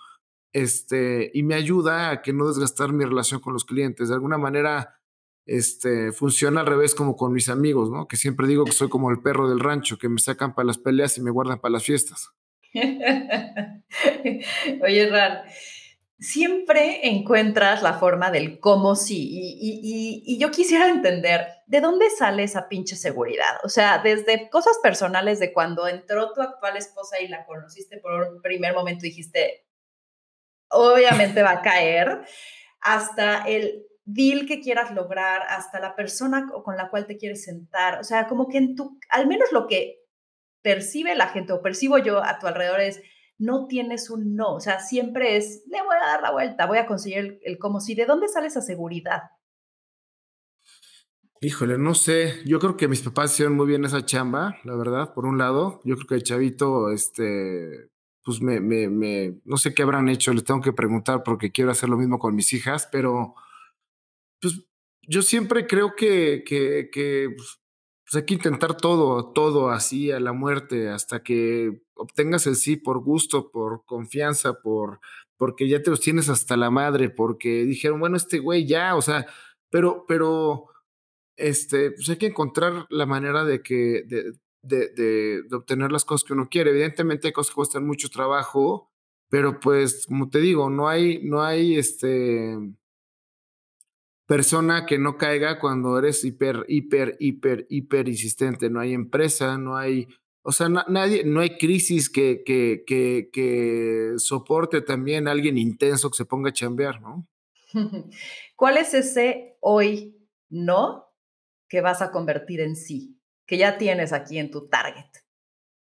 [0.52, 4.08] este, y me ayuda a que no desgastar mi relación con los clientes.
[4.08, 5.00] De alguna manera,
[5.46, 8.06] este, funciona al revés como con mis amigos, ¿no?
[8.06, 10.78] Que siempre digo que soy como el perro del rancho, que me sacan para las
[10.78, 12.30] peleas y me guardan para las fiestas.
[14.82, 15.42] Oye, Ran,
[16.18, 19.28] siempre encuentras la forma del cómo sí.
[19.30, 23.56] Y, y, yo quisiera entender, ¿de dónde sale esa pinche seguridad?
[23.64, 28.12] O sea, desde cosas personales de cuando entró tu actual esposa y la conociste por
[28.22, 29.66] un primer momento, dijiste,
[30.70, 32.22] obviamente va a caer,
[32.80, 38.00] hasta el deal que quieras lograr, hasta la persona con la cual te quieres sentar.
[38.00, 40.00] O sea, como que en tu, al menos lo que
[40.62, 43.02] percibe la gente o percibo yo a tu alrededor es,
[43.38, 46.78] no tienes un no, o sea, siempre es, le voy a dar la vuelta, voy
[46.78, 49.22] a conseguir el, el como si, ¿de dónde sale esa seguridad?
[51.40, 55.12] Híjole, no sé, yo creo que mis papás hicieron muy bien esa chamba, la verdad,
[55.12, 57.90] por un lado, yo creo que el chavito, este,
[58.22, 61.72] pues me, me, me, no sé qué habrán hecho, les tengo que preguntar porque quiero
[61.72, 63.34] hacer lo mismo con mis hijas, pero
[64.42, 64.66] pues
[65.08, 67.60] yo siempre creo que, que, pues,
[68.04, 72.76] pues, hay que intentar todo, todo así a la muerte, hasta que obtengas el sí
[72.76, 75.00] por gusto, por confianza, por
[75.38, 79.02] porque ya te los tienes hasta la madre, porque dijeron, bueno, este güey ya, o
[79.02, 79.26] sea,
[79.70, 80.66] pero, pero,
[81.36, 86.04] este, pues hay que encontrar la manera de que, de, de, de, de, obtener las
[86.04, 86.70] cosas que uno quiere.
[86.70, 88.92] Evidentemente hay cosas que cuestan mucho trabajo,
[89.30, 92.56] pero pues, como te digo, no hay, no hay este
[94.26, 98.70] persona que no caiga cuando eres hiper, hiper, hiper, hiper insistente.
[98.70, 100.08] No hay empresa, no hay,
[100.42, 105.58] o sea, no, nadie, no hay crisis que, que, que, que soporte también a alguien
[105.58, 107.26] intenso que se ponga a chambear, ¿no?
[108.56, 110.16] ¿Cuál es ese hoy
[110.50, 111.06] no
[111.68, 113.18] que vas a convertir en sí?
[113.46, 115.10] que ya tienes aquí en tu target?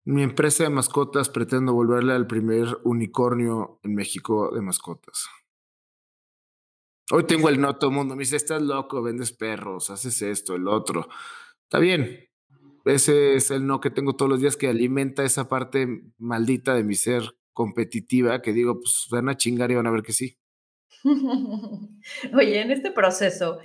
[0.03, 5.27] Mi empresa de mascotas pretendo volverle al primer unicornio en México de mascotas.
[7.13, 10.55] Hoy tengo el no, todo el mundo me dice, estás loco, vendes perros, haces esto,
[10.55, 11.09] el otro.
[11.63, 12.29] Está bien.
[12.85, 16.83] Ese es el no que tengo todos los días que alimenta esa parte maldita de
[16.83, 20.37] mi ser competitiva que digo, pues van a chingar y van a ver que sí.
[22.33, 23.59] Oye, en este proceso,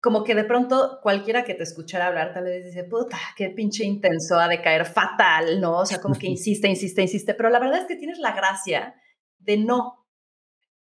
[0.00, 3.84] como que de pronto cualquiera que te escuchara hablar tal vez dice, puta, qué pinche
[3.84, 5.80] intenso, ha de caer fatal, ¿no?
[5.80, 8.94] O sea, como que insiste, insiste, insiste, pero la verdad es que tienes la gracia
[9.38, 9.95] de no,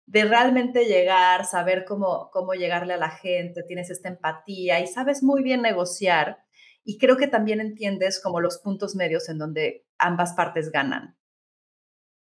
[0.06, 5.24] de realmente llegar, saber cómo, cómo llegarle a la gente, tienes esta empatía y sabes
[5.24, 6.44] muy bien negociar
[6.84, 11.18] y creo que también entiendes como los puntos medios en donde ambas partes ganan.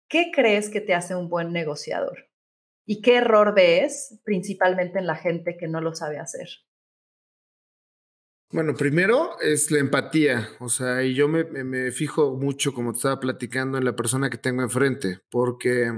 [0.08, 2.30] ¿Qué crees que te hace un buen negociador?
[2.86, 6.48] ¿Y qué error ves principalmente en la gente que no lo sabe hacer?
[8.52, 12.98] Bueno, primero es la empatía, o sea, y yo me, me, fijo mucho, como te
[12.98, 15.90] estaba platicando, en la persona que tengo enfrente, porque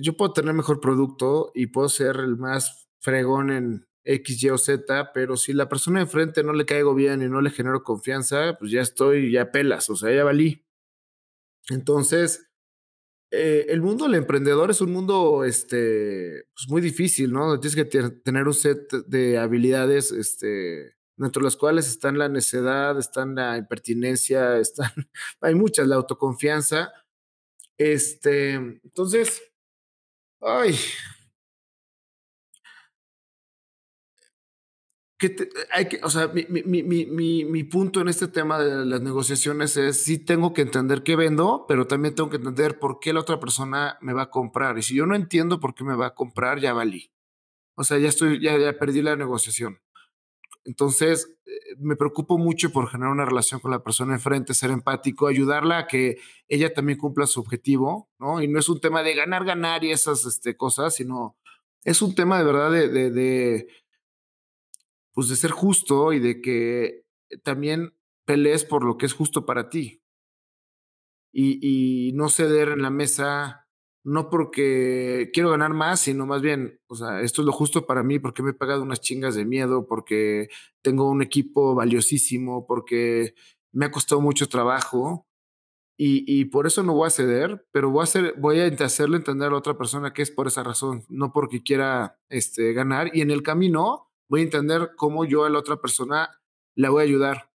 [0.00, 4.58] yo puedo tener mejor producto y puedo ser el más fregón en X, Y o
[4.58, 8.56] Z, pero si la persona enfrente no le caigo bien y no le genero confianza,
[8.58, 10.64] pues ya estoy, ya pelas, o sea, ya valí.
[11.68, 12.48] Entonces,
[13.30, 17.60] eh, el mundo del emprendedor es un mundo este, pues muy difícil, ¿no?
[17.60, 22.98] Tienes que tener un set de habilidades este, dentro de las cuales están la necedad,
[22.98, 24.90] están la impertinencia, están,
[25.40, 26.92] hay muchas, la autoconfianza.
[27.76, 29.42] Este, entonces,
[30.40, 30.74] ay.
[35.18, 35.34] Que
[35.72, 39.76] hay que, o sea, mi, mi, mi, mi, punto en este tema de las negociaciones
[39.76, 43.20] es, sí tengo que entender qué vendo, pero también tengo que entender por qué la
[43.20, 44.78] otra persona me va a comprar.
[44.78, 47.10] Y si yo no entiendo por qué me va a comprar, ya valí.
[47.74, 49.80] O sea, ya estoy, ya, ya perdí la negociación.
[50.68, 55.26] Entonces, eh, me preocupo mucho por generar una relación con la persona enfrente, ser empático,
[55.26, 58.42] ayudarla a que ella también cumpla su objetivo, ¿no?
[58.42, 61.38] Y no es un tema de ganar, ganar y esas este, cosas, sino
[61.84, 63.66] es un tema de verdad de,
[65.14, 67.06] pues de ser justo y de que
[67.42, 67.94] también
[68.26, 70.02] pelees por lo que es justo para ti.
[71.32, 73.67] Y no ceder en la mesa
[74.04, 78.02] no porque quiero ganar más, sino más bien, o sea, esto es lo justo para
[78.02, 80.48] mí porque me he pagado unas chingas de miedo, porque
[80.82, 83.34] tengo un equipo valiosísimo, porque
[83.72, 85.26] me ha costado mucho trabajo
[85.98, 89.16] y, y por eso no voy a ceder, pero voy a, hacer, voy a hacerle
[89.16, 93.10] entender a la otra persona que es por esa razón, no porque quiera este, ganar
[93.14, 96.30] y en el camino voy a entender cómo yo a la otra persona
[96.76, 97.50] la voy a ayudar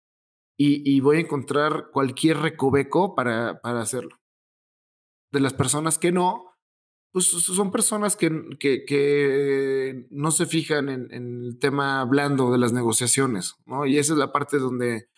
[0.58, 4.19] y, y voy a encontrar cualquier recoveco para, para hacerlo
[5.32, 6.50] de las personas que no,
[7.12, 12.72] pues son personas que, que, que no se fijan en, el tema blando de las
[12.72, 13.86] negociaciones, ¿no?
[13.86, 15.08] Y esa es la parte donde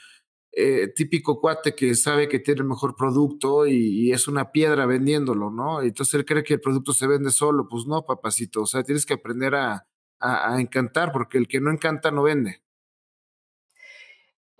[0.52, 5.50] eh, típico cuate que sabe que tiene el mejor producto y, es una piedra vendiéndolo,
[5.50, 5.82] ¿no?
[5.82, 7.68] Entonces él cree que el producto se vende solo.
[7.68, 8.62] Pues no, papacito.
[8.62, 9.86] O sea, tienes que aprender a,
[10.20, 12.61] a encantar, porque el que no encanta no vende.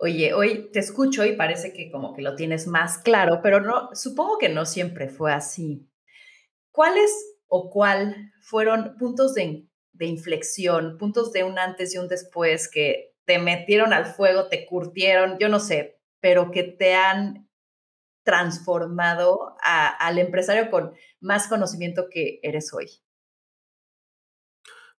[0.05, 3.89] Oye, hoy te escucho y parece que como que lo tienes más claro, pero no,
[3.93, 5.89] supongo que no siempre fue así.
[6.73, 7.09] ¿Cuáles
[7.47, 13.15] o cuál fueron puntos de, de inflexión, puntos de un antes y un después que
[13.23, 17.49] te metieron al fuego, te curtieron, yo no sé, pero que te han
[18.25, 22.87] transformado al empresario con más conocimiento que eres hoy?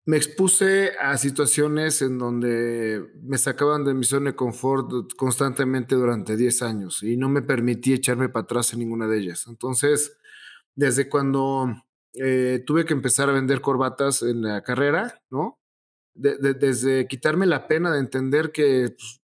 [0.05, 6.35] Me expuse a situaciones en donde me sacaban de mi zona de confort constantemente durante
[6.35, 9.45] 10 años y no me permití echarme para atrás en ninguna de ellas.
[9.47, 10.17] Entonces,
[10.75, 11.73] desde cuando
[12.15, 15.59] eh, tuve que empezar a vender corbatas en la carrera, ¿no?
[16.15, 19.21] de, de, desde quitarme la pena de entender que, pues,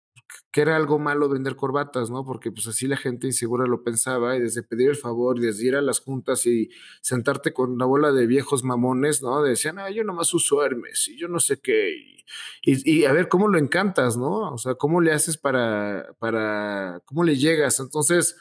[0.51, 2.25] que era algo malo vender corbatas, ¿no?
[2.25, 5.67] Porque pues así la gente insegura lo pensaba y desde pedir el favor y desde
[5.67, 6.71] ir a las juntas y
[7.01, 9.43] sentarte con una bola de viejos mamones, ¿no?
[9.43, 11.91] Decían, ah, yo nomás uso Hermes y yo no sé qué.
[12.63, 14.53] Y, y, a ver cómo lo encantas, ¿no?
[14.53, 17.81] O sea, cómo le haces para, para, cómo le llegas.
[17.81, 18.37] Entonces,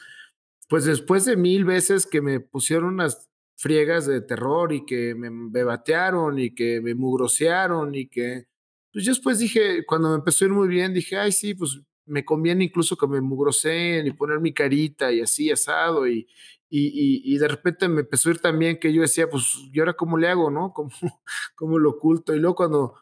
[0.68, 5.28] pues después de mil veces que me pusieron unas friegas de terror y que me
[5.50, 8.46] bebatearon y que me mugrosearon y que,
[8.94, 11.80] pues yo después dije, cuando me empezó a ir muy bien, dije, ay, sí, pues
[12.06, 16.28] me conviene incluso que me mugroseen y poner mi carita y así asado y,
[16.70, 19.94] y, y, de repente me empezó a ir también que yo decía, pues, ¿y ahora
[19.94, 20.72] cómo le hago, no?
[20.72, 20.90] ¿Cómo,
[21.56, 22.36] cómo lo oculto?
[22.36, 22.94] Y luego cuando,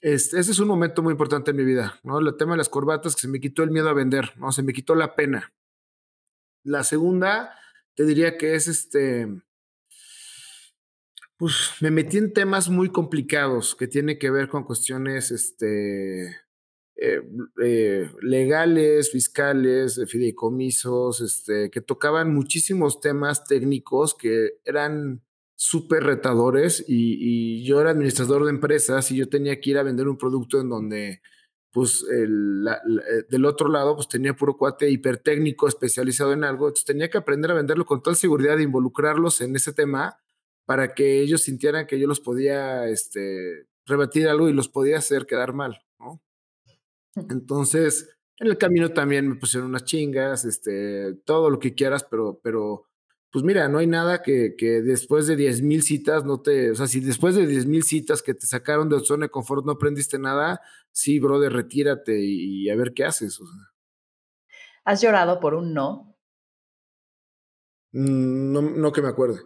[0.00, 2.20] este, ese es un momento muy importante en mi vida, ¿no?
[2.20, 4.52] El tema de las corbatas, que se me quitó el miedo a vender, ¿no?
[4.52, 5.52] Se me quitó la pena.
[6.64, 7.58] La segunda,
[7.94, 9.26] te diría que es este,
[11.42, 16.26] pues me metí en temas muy complicados que tienen que ver con cuestiones este,
[16.94, 17.20] eh,
[17.60, 25.20] eh, legales, fiscales, de fideicomisos, este, que tocaban muchísimos temas técnicos que eran
[25.56, 30.06] súper retadores y, yo era administrador de empresas y yo tenía que ir a vender
[30.06, 31.22] un producto en donde
[31.72, 36.84] pues el, eh, del otro lado pues tenía puro cuate hipertécnico especializado en algo, entonces
[36.84, 40.22] tenía que aprender a venderlo con toda seguridad e involucrarlos en ese tema
[40.64, 45.26] para que ellos sintieran que yo los podía este, rebatir algo y los podía hacer
[45.26, 46.22] quedar mal, ¿no?
[47.28, 52.40] Entonces, en el camino también me pusieron unas chingas, este, todo lo que quieras, pero,
[52.42, 52.86] pero,
[53.30, 56.74] pues mira, no hay nada que, que después de 10 mil citas no te, o
[56.74, 59.72] sea, si después de 10 mil citas que te sacaron de zona de confort no
[59.72, 63.40] aprendiste nada, sí, brother, retírate y, y a ver qué haces.
[63.40, 63.72] O sea.
[64.84, 66.16] ¿Has llorado por un no?
[67.92, 69.40] Mm, no, no que me acuerde.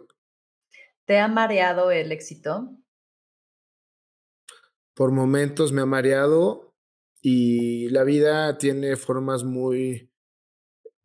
[1.07, 2.69] ¿Te ha mareado el éxito?
[4.93, 6.75] Por momentos me ha mareado
[7.21, 10.11] y la vida tiene formas muy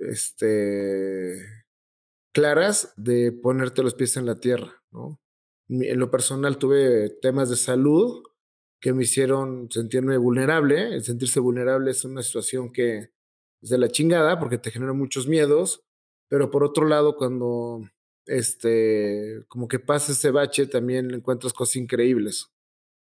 [0.00, 1.36] este,
[2.34, 5.20] claras de ponerte los pies en la tierra, ¿no?
[5.68, 8.24] En lo personal tuve temas de salud
[8.80, 10.94] que me hicieron sentirme vulnerable.
[10.94, 13.12] El sentirse vulnerable es una situación que
[13.62, 15.84] es de la chingada porque te genera muchos miedos,
[16.28, 17.82] pero por otro lado, cuando
[18.26, 22.52] este, como que pasa ese bache, también encuentras cosas increíbles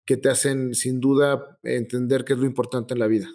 [0.06, 3.28] que te hacen sin duda entender qué es lo importante en la vida.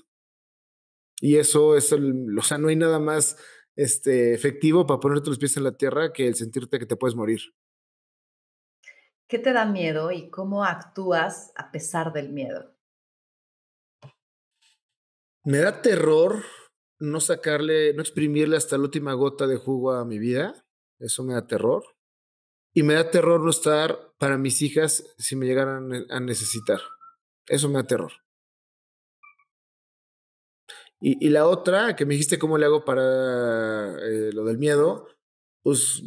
[1.20, 3.38] Y eso es, el, o sea, no hay nada más
[3.76, 7.16] este, efectivo para ponerte los pies en la tierra que el sentirte que te puedes
[7.16, 7.42] morir.
[9.28, 12.76] ¿Qué te da miedo y cómo actúas a pesar del miedo?
[15.44, 16.44] Me da terror
[17.00, 20.61] no sacarle, no exprimirle hasta la última gota de jugo a mi vida
[21.02, 21.84] eso me da terror.
[22.74, 26.80] Y me da terror no estar para mis hijas si me llegaran a necesitar.
[27.48, 28.12] Eso me da terror.
[31.02, 35.08] Y, y la otra, que me dijiste cómo le hago para eh, lo del miedo,
[35.64, 36.04] pues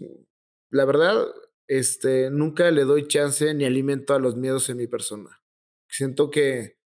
[0.71, 1.27] la verdad,
[1.69, 5.43] este, nunca le doy chance ni alimento a los miedos en mi persona.
[5.89, 6.79] Siento que,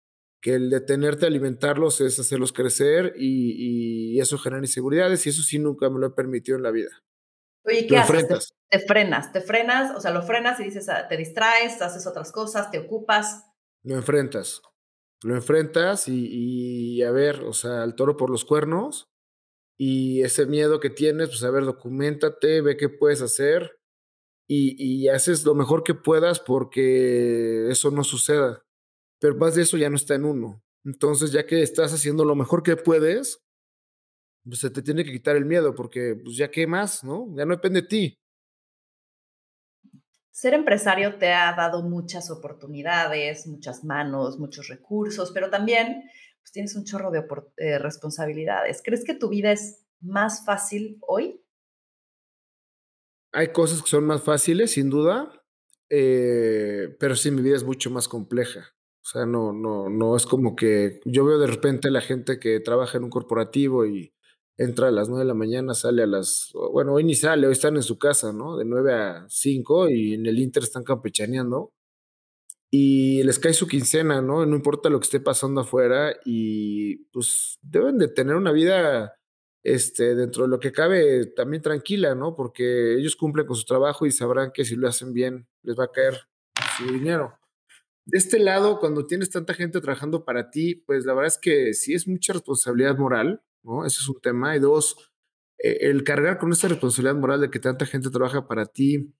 [0.41, 5.43] que el detenerte a alimentarlos es hacerlos crecer y, y eso genera inseguridades y eso
[5.43, 7.03] sí nunca me lo he permitido en la vida.
[7.67, 8.27] Oye, ¿qué haces?
[8.69, 12.07] Te, te, frenas, te frenas, o sea, lo frenas y dices, ah, te distraes, haces
[12.07, 13.45] otras cosas, te ocupas.
[13.83, 14.61] Lo enfrentas,
[15.21, 19.09] lo enfrentas y, y, a ver, o sea, al toro por los cuernos
[19.77, 23.77] y ese miedo que tienes, pues a ver, documentate, ve qué puedes hacer
[24.49, 28.63] y, y haces lo mejor que puedas porque eso no suceda.
[29.19, 30.63] Pero más de eso ya no está en uno.
[30.85, 33.43] Entonces, ya que estás haciendo lo mejor que puedes,
[34.47, 37.27] pues se te tiene que quitar el miedo, porque pues ya qué más, ¿no?
[37.35, 38.17] Ya no depende de ti.
[40.31, 46.03] Ser empresario te ha dado muchas oportunidades, muchas manos, muchos recursos, pero también
[46.39, 47.25] pues tienes un chorro de
[47.57, 48.81] eh, responsabilidades.
[48.83, 51.43] ¿Crees que tu vida es más fácil hoy?
[53.33, 55.43] Hay cosas que son más fáciles, sin duda,
[55.89, 58.75] eh, pero sí, mi vida es mucho más compleja.
[59.01, 62.59] O sea, no, no, no es como que yo veo de repente la gente que
[62.59, 64.13] trabaja en un corporativo y
[64.57, 67.53] entra a las 9 de la mañana, sale a las, bueno, hoy ni sale, hoy
[67.53, 68.57] están en su casa, ¿no?
[68.57, 71.73] De 9 a 5 y en el Inter están campechaneando
[72.71, 74.45] y les cae su quincena, ¿no?
[74.45, 79.15] No importa lo que esté pasando afuera y pues deben de tener una vida,
[79.63, 82.35] este, dentro de lo que cabe, también tranquila, ¿no?
[82.35, 85.85] Porque ellos cumplen con su trabajo y sabrán que si lo hacen bien, les va
[85.85, 86.15] a caer
[86.77, 87.37] su dinero
[88.07, 91.73] de este lado, cuando tienes tanta gente trabajando para ti, pues la verdad es que
[91.73, 93.85] sí es mucha responsabilidad moral, ¿no?
[93.85, 94.55] Ese es un tema.
[94.55, 95.11] Y dos,
[95.59, 99.13] eh, el cargar con esa responsabilidad moral de que tanta gente trabaja para ti,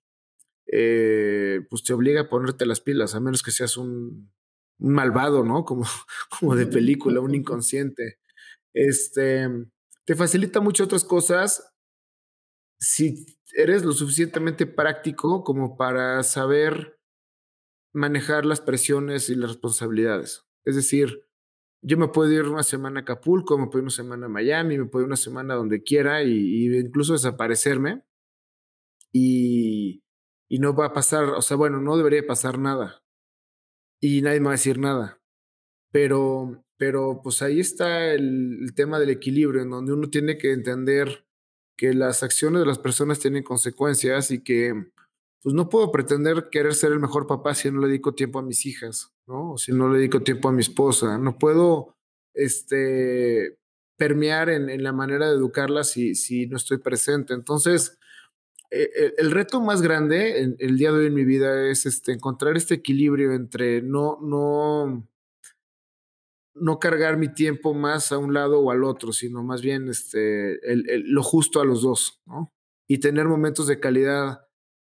[0.72, 4.30] eh, pues te obliga a ponerte las pilas, a menos que seas un,
[4.78, 5.64] malvado, ¿no?
[5.64, 5.84] Como,
[6.40, 8.18] como de película, un inconsciente.
[8.74, 9.48] Este,
[10.04, 11.74] te facilita mucho otras cosas
[12.80, 13.26] si
[13.56, 17.00] eres lo suficientemente práctico como para saber
[17.92, 20.44] manejar las presiones y las responsabilidades.
[20.64, 21.27] Es decir,
[21.82, 24.78] yo me puedo ir una semana a Acapulco, me puedo ir una semana a Miami,
[24.78, 28.02] me puedo ir una semana donde quiera y, incluso desaparecerme
[29.12, 30.02] y,
[30.48, 33.02] y, no va a pasar, o sea, bueno, no debería pasar nada
[34.00, 35.20] y nadie me va a decir nada.
[35.90, 40.52] Pero, pero pues ahí está el, el tema del equilibrio, en donde uno tiene que
[40.52, 41.26] entender
[41.76, 44.90] que las acciones de las personas tienen consecuencias y que
[45.42, 48.42] pues no puedo pretender querer ser el mejor papá si no le dedico tiempo a
[48.42, 49.52] mis hijas, ¿no?
[49.52, 51.18] O si no le dedico tiempo a mi esposa.
[51.18, 51.96] No puedo
[52.34, 53.56] este,
[53.96, 57.34] permear en, la manera de educarlas si, si no estoy presente.
[57.34, 57.98] Entonces,
[58.70, 61.86] e, e, el, reto más grande en, el día de hoy en mi vida es
[61.86, 65.08] este, encontrar este equilibrio entre no, no,
[66.54, 70.58] no cargar mi tiempo más a un lado o al otro, sino más bien este,
[70.64, 72.52] lo justo a los dos, ¿no?
[72.88, 74.47] Y tener momentos de calidad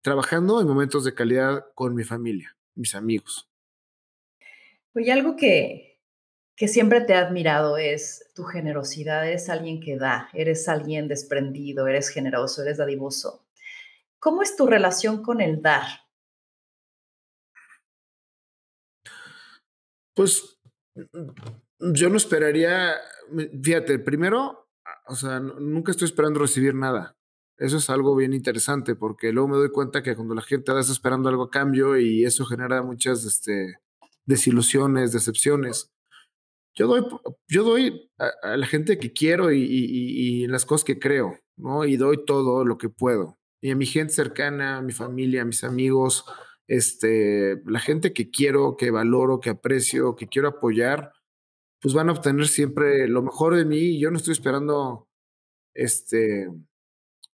[0.03, 3.49] trabajando en momentos de calidad con mi familia, mis amigos.
[4.93, 5.99] Oye, algo que,
[6.55, 9.27] que siempre te he admirado es tu generosidad.
[9.27, 13.47] Eres alguien que da, eres alguien desprendido, eres generoso, eres dadivoso.
[14.19, 15.87] ¿Cómo es tu relación con el dar?
[20.13, 20.59] Pues
[21.79, 22.93] yo no esperaría,
[23.63, 24.69] fíjate, primero,
[25.07, 27.17] o sea, nunca estoy esperando recibir nada.
[27.57, 30.91] Eso es algo bien interesante porque luego me doy cuenta que cuando la gente está
[30.91, 33.77] esperando algo a cambio y eso genera muchas este,
[34.25, 35.91] desilusiones, decepciones.
[36.75, 37.05] Yo doy,
[37.47, 41.85] yo doy a, la gente que quiero y, y, las cosas que creo, ¿no?
[41.85, 43.37] Y doy todo lo que puedo.
[43.61, 46.25] Y a mi gente cercana, a mi familia, a mis amigos,
[46.67, 51.13] este, la gente que quiero, que valoro, que aprecio, que quiero apoyar,
[51.79, 55.07] pues van a obtener siempre lo mejor de mí y yo no estoy esperando,
[55.75, 56.47] este,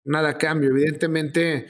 [0.07, 0.69] nada cambio.
[0.71, 1.67] Evidentemente,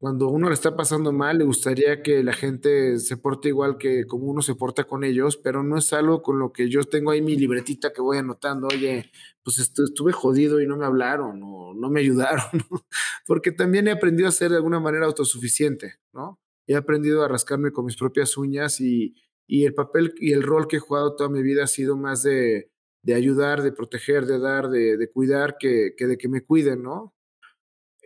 [0.00, 4.06] cuando uno le está pasando mal, le gustaría que la gente se porte igual que
[4.06, 7.10] como uno se porta con ellos, pero no es algo con lo que yo tengo
[7.10, 9.10] ahí mi libretita que voy anotando, oye,
[9.42, 12.44] pues estuve jodido y no me hablaron o no me ayudaron,
[13.26, 16.40] porque también he aprendido a ser de alguna manera autosuficiente, ¿no?
[16.66, 19.14] He aprendido a rascarme con mis propias uñas y,
[19.46, 22.22] y el papel y el rol que he jugado toda mi vida ha sido más
[22.22, 22.70] de,
[23.02, 26.82] de ayudar, de proteger, de dar, de, de cuidar, que, que de que me cuiden,
[26.82, 27.14] ¿no?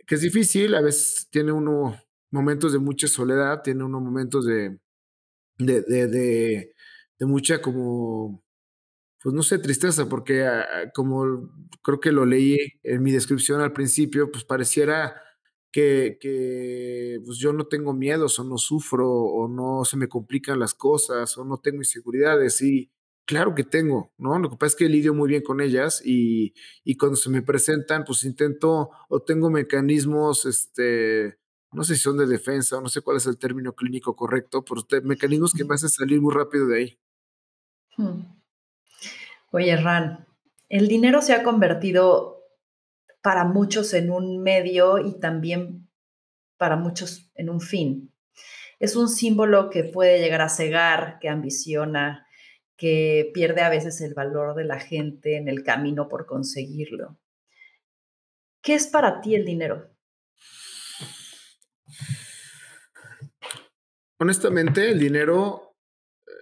[0.05, 1.95] Que es difícil, a veces tiene uno
[2.31, 4.79] momentos de mucha soledad, tiene uno momentos de,
[5.57, 8.43] de, de, de, mucha como,
[9.21, 11.49] pues no sé, tristeza, porque ah, como
[11.81, 15.21] creo que lo leí en mi descripción al principio, pues pareciera
[15.71, 20.59] que, que pues yo no tengo miedos o no sufro o no se me complican
[20.59, 22.91] las cosas o no tengo inseguridades y
[23.25, 24.37] Claro que tengo, ¿no?
[24.37, 26.53] Lo que pasa es que lidio muy bien con ellas y,
[26.83, 31.39] y cuando se me presentan, pues intento o tengo mecanismos, este,
[31.71, 34.63] no sé si son de defensa o no sé cuál es el término clínico correcto,
[34.63, 36.99] pero mecanismos que me hacen salir muy rápido de ahí.
[37.97, 38.21] Hmm.
[39.51, 40.27] Oye, Ran,
[40.69, 42.43] el dinero se ha convertido
[43.21, 45.89] para muchos en un medio y también
[46.57, 48.13] para muchos en un fin.
[48.79, 52.24] Es un símbolo que puede llegar a cegar, que ambiciona,
[52.77, 57.17] que pierde a veces el valor de la gente en el camino por conseguirlo.
[58.61, 59.89] ¿Qué es para ti el dinero?
[64.19, 65.75] Honestamente, el dinero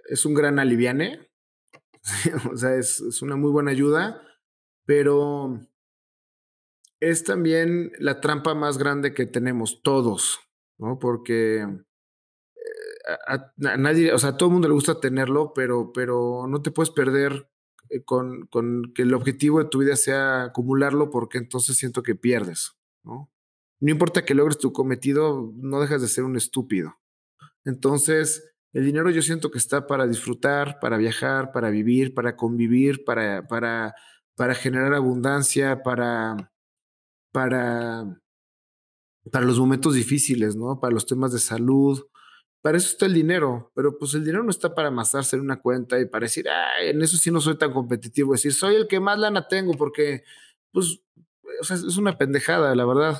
[0.08, 1.28] es un gran aliviane,
[2.52, 4.22] o sea, es, es, una muy buena ayuda,
[4.86, 5.60] pero
[7.00, 10.40] es también la trampa más grande que tenemos todos,
[10.78, 10.98] ¿no?
[10.98, 11.66] Porque
[13.26, 16.70] a, nadie, o sea, a todo el mundo le gusta tenerlo, pero, pero no te
[16.70, 17.48] puedes perder
[17.90, 22.14] eh, con, con, que el objetivo de tu vida sea acumularlo, porque entonces siento que
[22.14, 23.30] pierdes, ¿no?
[23.80, 26.94] No importa que logres tu cometido, no dejas de ser un estúpido.
[27.64, 33.04] Entonces, el dinero yo siento que está para disfrutar, para viajar, para vivir, para convivir,
[33.04, 33.94] para, para,
[34.36, 36.52] para generar abundancia, para,
[37.32, 38.20] para,
[39.30, 40.80] para los momentos difíciles, ¿no?
[40.80, 42.02] Para los temas de salud,
[42.64, 45.60] para eso está el dinero, pero pues el dinero no está para amasarse en una
[45.60, 46.46] cuenta y para decir,
[46.80, 50.24] en eso sí no soy tan competitivo, decir, soy el que más lana tengo, porque,
[50.72, 51.02] pues,
[51.60, 53.18] es una pendejada, la verdad.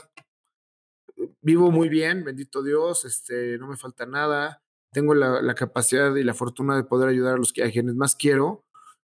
[1.43, 4.63] Vivo muy bien, bendito Dios, este, no me falta nada,
[4.95, 7.97] tengo la, la capacidad y la fortuna de poder ayudar a los que a quienes
[7.97, 8.65] más quiero,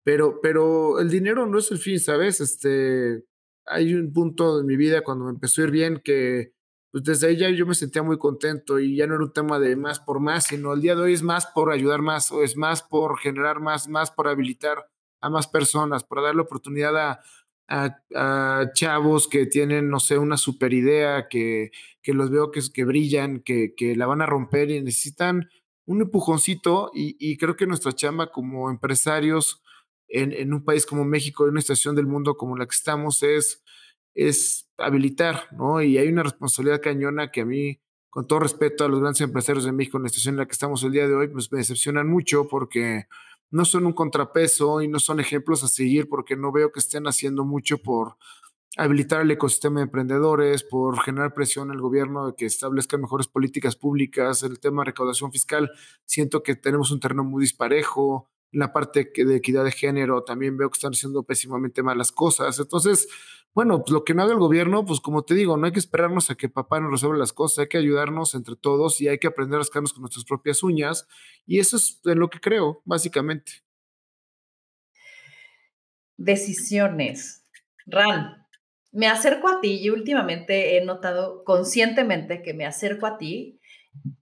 [0.02, 2.40] pero, pero el dinero no es el fin, ¿sabes?
[2.40, 3.22] Este,
[3.66, 6.54] hay un punto de mi vida cuando me empezó a ir bien que
[6.92, 9.58] pues desde ahí ya yo me sentía muy contento y ya no era un tema
[9.58, 12.42] de más por más, sino el día de hoy es más por ayudar más, o
[12.42, 14.86] es más por generar más, más por habilitar
[15.22, 17.20] a más personas, por darle oportunidad a,
[18.14, 21.70] a, chavos que tienen, no sé, una super idea, que,
[22.02, 25.48] que los veo que, que brillan, que, que la van a romper y necesitan
[25.86, 29.62] un empujoncito y, y creo que nuestra chamba como empresarios
[30.08, 33.22] en, en un país como México, en una estación del mundo como la que estamos,
[33.22, 33.61] es
[34.14, 35.82] es habilitar, ¿no?
[35.82, 39.64] Y hay una responsabilidad cañona que a mí, con todo respeto a los grandes empresarios
[39.64, 41.58] de México en la estación en la que estamos el día de hoy, pues me
[41.58, 43.06] decepcionan mucho porque
[43.50, 47.06] no son un contrapeso y no son ejemplos a seguir porque no veo que estén
[47.06, 48.16] haciendo mucho por
[48.76, 53.76] habilitar el ecosistema de emprendedores, por generar presión al gobierno de que establezcan mejores políticas
[53.76, 55.70] públicas, el tema de recaudación fiscal,
[56.06, 60.70] siento que tenemos un terreno muy disparejo, la parte de equidad de género también veo
[60.70, 62.58] que están haciendo pésimamente malas cosas.
[62.58, 63.08] Entonces,
[63.54, 65.78] bueno, pues lo que no haga el gobierno, pues como te digo, no hay que
[65.78, 69.18] esperarnos a que papá nos resuelva las cosas, hay que ayudarnos entre todos y hay
[69.18, 71.06] que aprender a rascarnos con nuestras propias uñas.
[71.46, 73.52] Y eso es en lo que creo, básicamente.
[76.16, 77.46] Decisiones.
[77.86, 78.46] Ran,
[78.92, 83.58] me acerco a ti y últimamente he notado conscientemente que me acerco a ti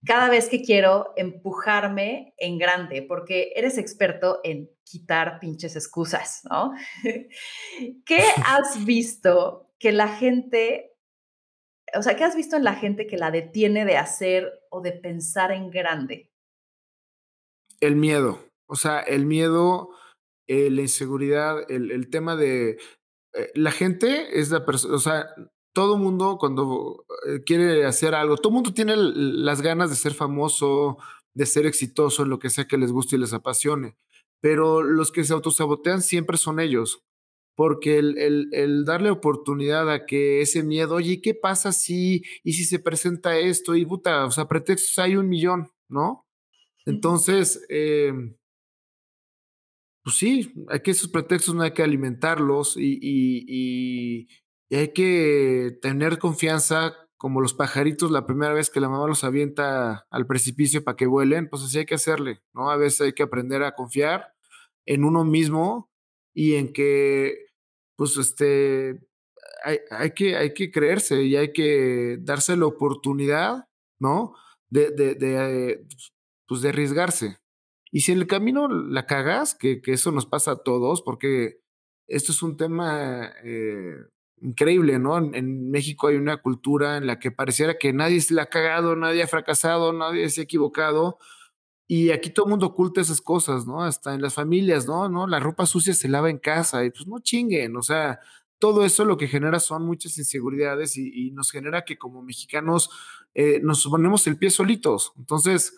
[0.04, 6.72] cada vez que quiero empujarme en grande, porque eres experto en quitar pinches excusas, ¿no?
[8.04, 10.96] ¿Qué has visto que la gente,
[11.94, 14.92] o sea, qué has visto en la gente que la detiene de hacer o de
[14.92, 16.30] pensar en grande?
[17.80, 19.90] El miedo, o sea, el miedo,
[20.48, 22.78] eh, la inseguridad, el, el tema de...
[23.32, 25.26] Eh, la gente es la persona, o sea,
[25.72, 30.98] todo mundo cuando eh, quiere hacer algo, todo mundo tiene las ganas de ser famoso,
[31.34, 33.96] de ser exitoso en lo que sea que les guste y les apasione,
[34.40, 37.02] pero los que se autosabotean siempre son ellos,
[37.56, 42.54] porque el, el, el darle oportunidad a que ese miedo, oye, ¿qué pasa si, y
[42.54, 43.76] si se presenta esto?
[43.76, 46.26] Y puta, o sea, pretextos hay un millón, ¿no?
[46.86, 48.12] Entonces, eh,
[50.02, 54.28] pues sí, hay que esos pretextos no hay que alimentarlos y, y, y
[54.76, 60.06] hay que tener confianza como los pajaritos la primera vez que la mamá los avienta
[60.10, 62.70] al precipicio para que vuelen, pues así hay que hacerle, ¿no?
[62.70, 64.32] A veces hay que aprender a confiar
[64.86, 65.90] en uno mismo
[66.32, 67.46] y en que,
[67.96, 69.00] pues, este,
[69.64, 73.68] hay, hay que, hay que creerse y hay que darse la oportunidad,
[73.98, 74.34] ¿no?
[74.70, 75.86] De, de, de,
[76.46, 77.38] pues, de arriesgarse.
[77.92, 81.60] Y si en el camino la cagas, que, que eso nos pasa a todos, porque
[82.08, 83.96] esto es un tema eh,
[84.40, 85.18] increíble, ¿no?
[85.18, 88.96] En, México hay una cultura en la que pareciera que nadie se la ha cagado,
[88.96, 91.18] nadie ha fracasado, nadie se ha equivocado.
[91.86, 93.82] Y aquí todo el mundo oculta esas cosas, ¿no?
[93.82, 95.08] Hasta en las familias, ¿no?
[95.08, 95.26] ¿no?
[95.26, 98.20] La ropa sucia se lava en casa y pues no chinguen, o sea,
[98.60, 102.90] todo eso lo que genera son muchas inseguridades y, nos genera que como mexicanos
[103.34, 105.12] eh, nos ponemos el pie solitos.
[105.16, 105.76] Entonces,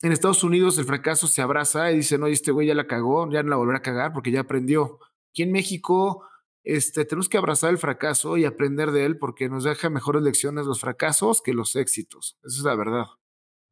[0.00, 3.30] en Estados Unidos el fracaso se abraza y dice, no, este güey ya la cagó,
[3.30, 4.98] ya no la volverá a cagar porque ya aprendió.
[5.30, 6.24] Aquí en México
[6.64, 10.66] este, tenemos que abrazar el fracaso y aprender de él porque nos deja mejores lecciones
[10.66, 12.38] los fracasos que los éxitos.
[12.42, 13.04] Esa es la verdad.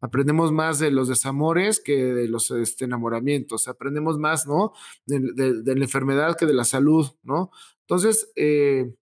[0.03, 3.67] Aprendemos más de los desamores que de los este, enamoramientos.
[3.67, 4.73] Aprendemos más, ¿no?
[5.07, 5.21] De,
[5.65, 7.51] la enfermedad que de la salud, ¿no?
[7.87, 8.95] Entonces, eh,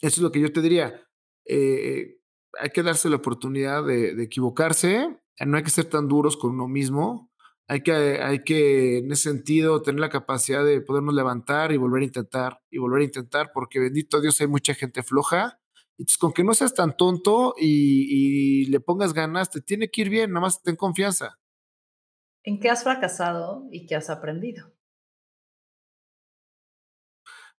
[0.00, 1.02] eso es lo que yo te diría.
[1.46, 2.18] Eh,
[2.60, 5.18] hay que darse la oportunidad de, de equivocarse.
[5.44, 7.27] No hay que ser tan duros con uno mismo
[7.70, 12.00] hay que, hay que, en ese sentido, tener la capacidad de podernos levantar y volver
[12.00, 15.60] a intentar y volver a intentar, porque bendito Dios, hay mucha gente floja.
[15.98, 20.00] Entonces, con que no seas tan tonto y, y le pongas ganas, te tiene que
[20.00, 21.38] ir bien, nada más ten confianza.
[22.42, 24.72] ¿En qué has fracasado y qué has aprendido?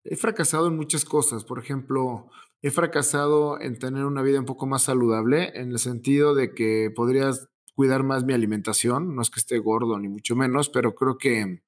[0.04, 1.44] He fracasado en muchas cosas.
[1.44, 2.30] Por ejemplo,
[2.62, 6.90] he fracasado en tener una vida un poco más saludable, en el sentido de que
[6.94, 7.48] podrías
[7.78, 9.14] cuidar más mi alimentación.
[9.14, 11.62] No es que esté gordo, ni mucho menos, pero creo que,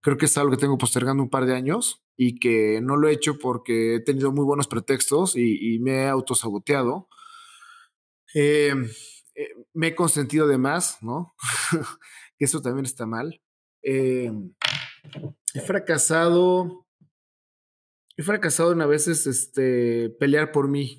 [0.00, 3.08] creo que es algo que tengo postergando un par de años y que no lo
[3.08, 7.08] he hecho porque he tenido muy buenos pretextos y, me he autosaboteado.
[8.32, 8.74] Eh,
[9.34, 11.34] eh, me he consentido de más, ¿no?
[12.38, 13.42] eso también está mal.
[13.82, 14.30] Eh,
[15.52, 16.86] he fracasado,
[18.16, 20.96] he fracasado en a veces este, pelear por mí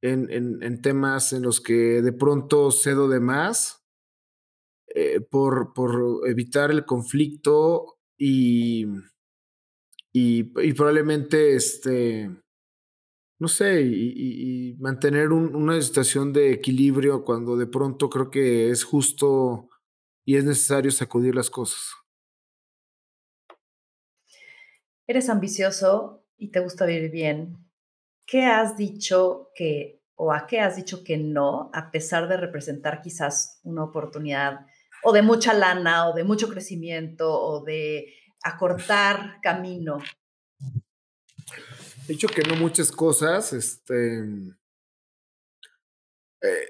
[0.00, 0.28] en,
[0.60, 3.81] en, temas en los que de pronto cedo de más
[4.94, 8.86] eh, por, por evitar el conflicto y,
[10.12, 12.28] y, probablemente este,
[13.38, 19.70] no sé, y, mantener una situación de equilibrio cuando de pronto creo que es justo
[20.26, 21.94] y es necesario sacudir las cosas.
[25.06, 27.56] Eres ambicioso y te gusta vivir bien.
[28.26, 33.00] ¿Qué has dicho que o a qué has dicho que no, a pesar de representar
[33.00, 34.66] quizás una oportunidad
[35.02, 39.98] o de mucha lana o de mucho crecimiento o de acortar camino?
[42.08, 44.18] He dicho que no muchas cosas, este,
[46.42, 46.66] eh,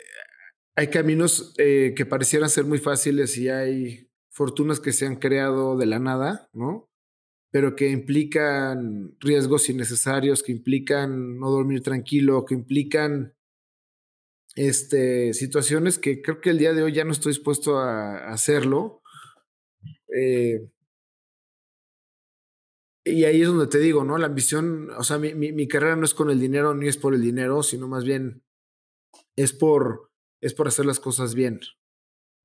[0.77, 5.77] hay caminos eh, que parecieran ser muy fáciles y hay fortunas que se han creado
[5.77, 6.89] de la nada, ¿no?
[7.51, 13.35] Pero que implican riesgos innecesarios, que implican no dormir tranquilo, que implican
[14.57, 19.03] este, situaciones que creo que el día de hoy ya no estoy dispuesto a, hacerlo.
[20.15, 20.69] Eh,
[23.05, 24.19] y ahí es donde te digo, ¿no?
[24.19, 26.97] La ambición, o sea, mi, mi, mi, carrera no es con el dinero ni es
[26.97, 28.43] por el dinero, sino más bien
[29.37, 31.61] es por es por hacer las cosas bien.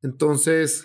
[0.01, 0.83] Entonces,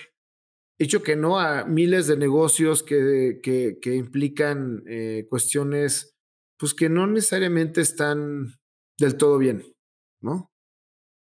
[0.79, 6.17] he dicho que no a miles de negocios que, que, implican eh, cuestiones,
[6.59, 8.55] pues que no necesariamente están
[8.99, 9.63] del todo bien,
[10.23, 10.52] ¿no?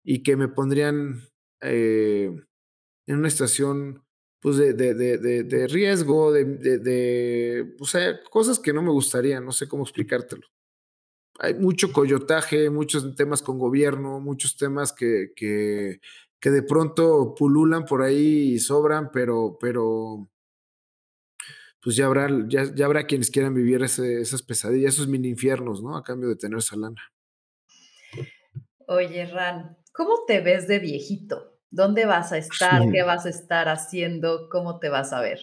[0.06, 1.28] Y que me pondrían
[1.60, 2.30] eh,
[3.06, 4.02] en una situación
[4.40, 9.50] pues de, de, de, de riesgo, de, o sea, cosas que no me gustaría, no
[9.50, 10.46] sé cómo explicártelo
[11.38, 16.00] hay mucho coyotaje, muchos temas con gobierno, muchos temas que, que,
[16.40, 20.28] que de pronto pululan por ahí y sobran, pero, pero
[21.82, 25.96] pues ya habrá, ya, ya habrá quienes quieran vivir esas pesadillas, esos mini infiernos, ¿no?
[25.96, 27.00] A cambio de tener esa lana.
[28.88, 31.58] Oye, Ran, ¿cómo te ves de viejito?
[31.70, 32.82] ¿Dónde vas a estar?
[32.92, 34.48] ¿Qué vas a estar haciendo?
[34.50, 35.40] ¿Cómo te vas a ver?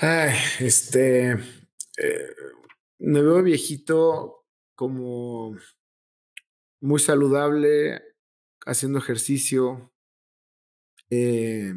[0.00, 1.32] Ay, este.
[1.32, 2.34] Eh,
[2.98, 4.44] me veo viejito
[4.74, 5.56] como
[6.80, 8.02] muy saludable,
[8.66, 9.92] haciendo ejercicio,
[11.10, 11.72] eh,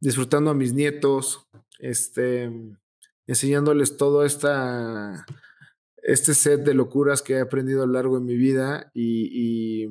[0.00, 2.50] disfrutando a mis nietos, este,
[3.26, 5.26] enseñándoles todo esta,
[6.02, 9.86] este set de locuras que he aprendido a lo largo de mi vida y,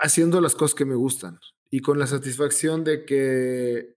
[0.00, 1.38] haciendo las cosas que me gustan
[1.70, 3.96] y con la satisfacción de que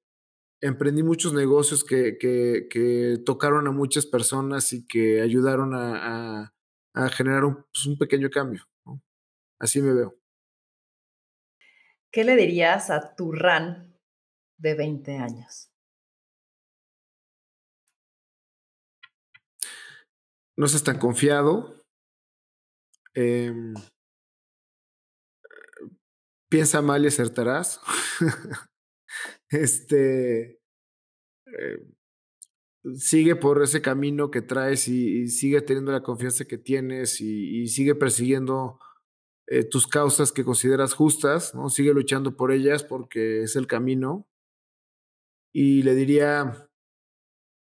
[0.62, 6.54] emprendí muchos negocios que, que, tocaron a muchas personas y que ayudaron a,
[7.12, 8.64] generar un, pues, un, pequeño cambio.
[9.60, 10.16] Así me veo.
[12.12, 13.98] ¿Qué le dirías a tu RAN
[14.58, 15.73] de 20 años?
[20.58, 21.84] No seas tan confiado.
[23.16, 23.54] Eh,
[26.50, 27.82] piensa mal y acertarás.
[29.50, 30.60] este,
[31.48, 31.94] eh,
[32.96, 37.96] sigue por ese camino que traes y, sigue teniendo la confianza que tienes y, sigue
[37.96, 38.80] persiguiendo
[39.48, 41.70] eh, tus causas que consideras justas, ¿no?
[41.70, 44.28] Sigue luchando por ellas porque es el camino.
[45.54, 46.70] Y le diría,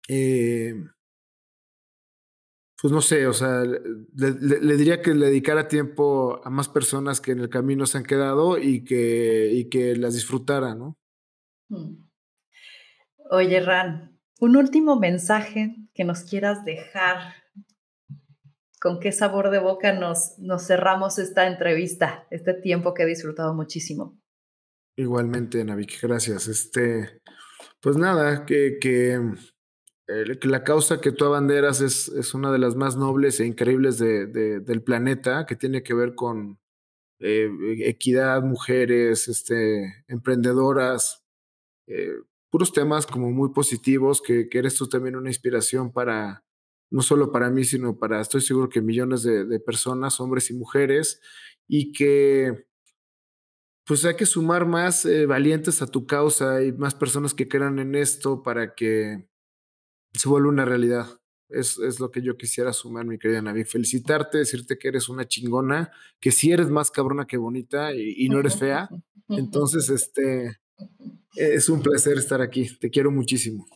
[0.08, 0.74] eh,
[2.84, 7.32] pues no sé, o sea, le, diría que le dedicara tiempo a más personas que
[7.32, 10.98] en el camino se han quedado y que, y que las disfrutara, ¿no?
[11.70, 12.04] Mm.
[13.30, 17.32] Oye, Ran, un último mensaje que nos quieras dejar.
[18.82, 23.54] ¿Con qué sabor de boca nos, nos cerramos esta entrevista, este tiempo que he disfrutado
[23.54, 24.20] muchísimo?
[24.94, 26.48] Igualmente, Navik, gracias.
[26.48, 27.22] Este,
[27.80, 29.18] pues nada, que, que,
[30.06, 34.26] la causa que tú abanderas es, es, una de las más nobles e increíbles de,
[34.26, 36.58] del planeta, que tiene que ver con
[37.20, 37.50] eh,
[37.86, 41.24] equidad, mujeres, este, emprendedoras,
[41.86, 42.12] eh,
[42.50, 46.44] puros temas como muy positivos, que, eres tú también una inspiración para,
[46.90, 50.54] no solo para mí, sino para, estoy seguro que millones de, de personas, hombres y
[50.54, 51.20] mujeres,
[51.66, 52.66] y que
[53.86, 56.62] pues hay que sumar más eh, valientes a tu causa.
[56.62, 59.28] Y más personas que crean en esto para que
[60.14, 61.06] se vuelva una realidad.
[61.48, 63.64] Es, es, lo que yo quisiera sumar, mi querida Navi.
[63.64, 68.14] Felicitarte, decirte que eres una chingona, que si sí eres más cabrona que bonita y,
[68.16, 68.88] y no eres fea.
[69.28, 70.58] Entonces, este,
[71.36, 72.68] Es un placer estar aquí.
[72.78, 73.66] Te quiero muchísimo.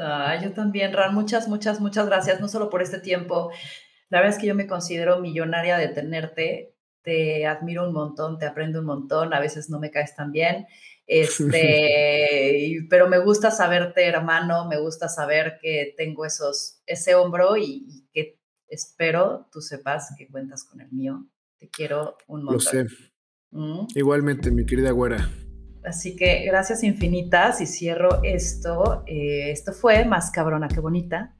[0.00, 1.14] Ah, yo también, Ran.
[1.14, 2.40] Muchas, muchas, muchas gracias.
[2.40, 3.50] No solo por este tiempo.
[4.08, 6.74] La verdad es que yo me considero millonaria de tenerte.
[7.02, 9.32] Te admiro un montón, te aprendo un montón.
[9.34, 10.66] A veces no me caes tan bien.
[11.08, 14.68] Este, pero me gusta saberte, hermano.
[14.68, 18.38] Me gusta saber que tengo esos, ese hombro y, que
[18.68, 21.26] espero tú sepas que cuentas con el mío.
[21.58, 22.54] Te quiero un montón.
[22.54, 22.86] Lo sé.
[23.50, 23.86] ¿Mm?
[23.94, 25.30] Igualmente, mi querida güera.
[25.82, 29.02] Así que gracias infinitas y cierro esto.
[29.06, 31.37] Eh, esto fue Más cabrona que bonita.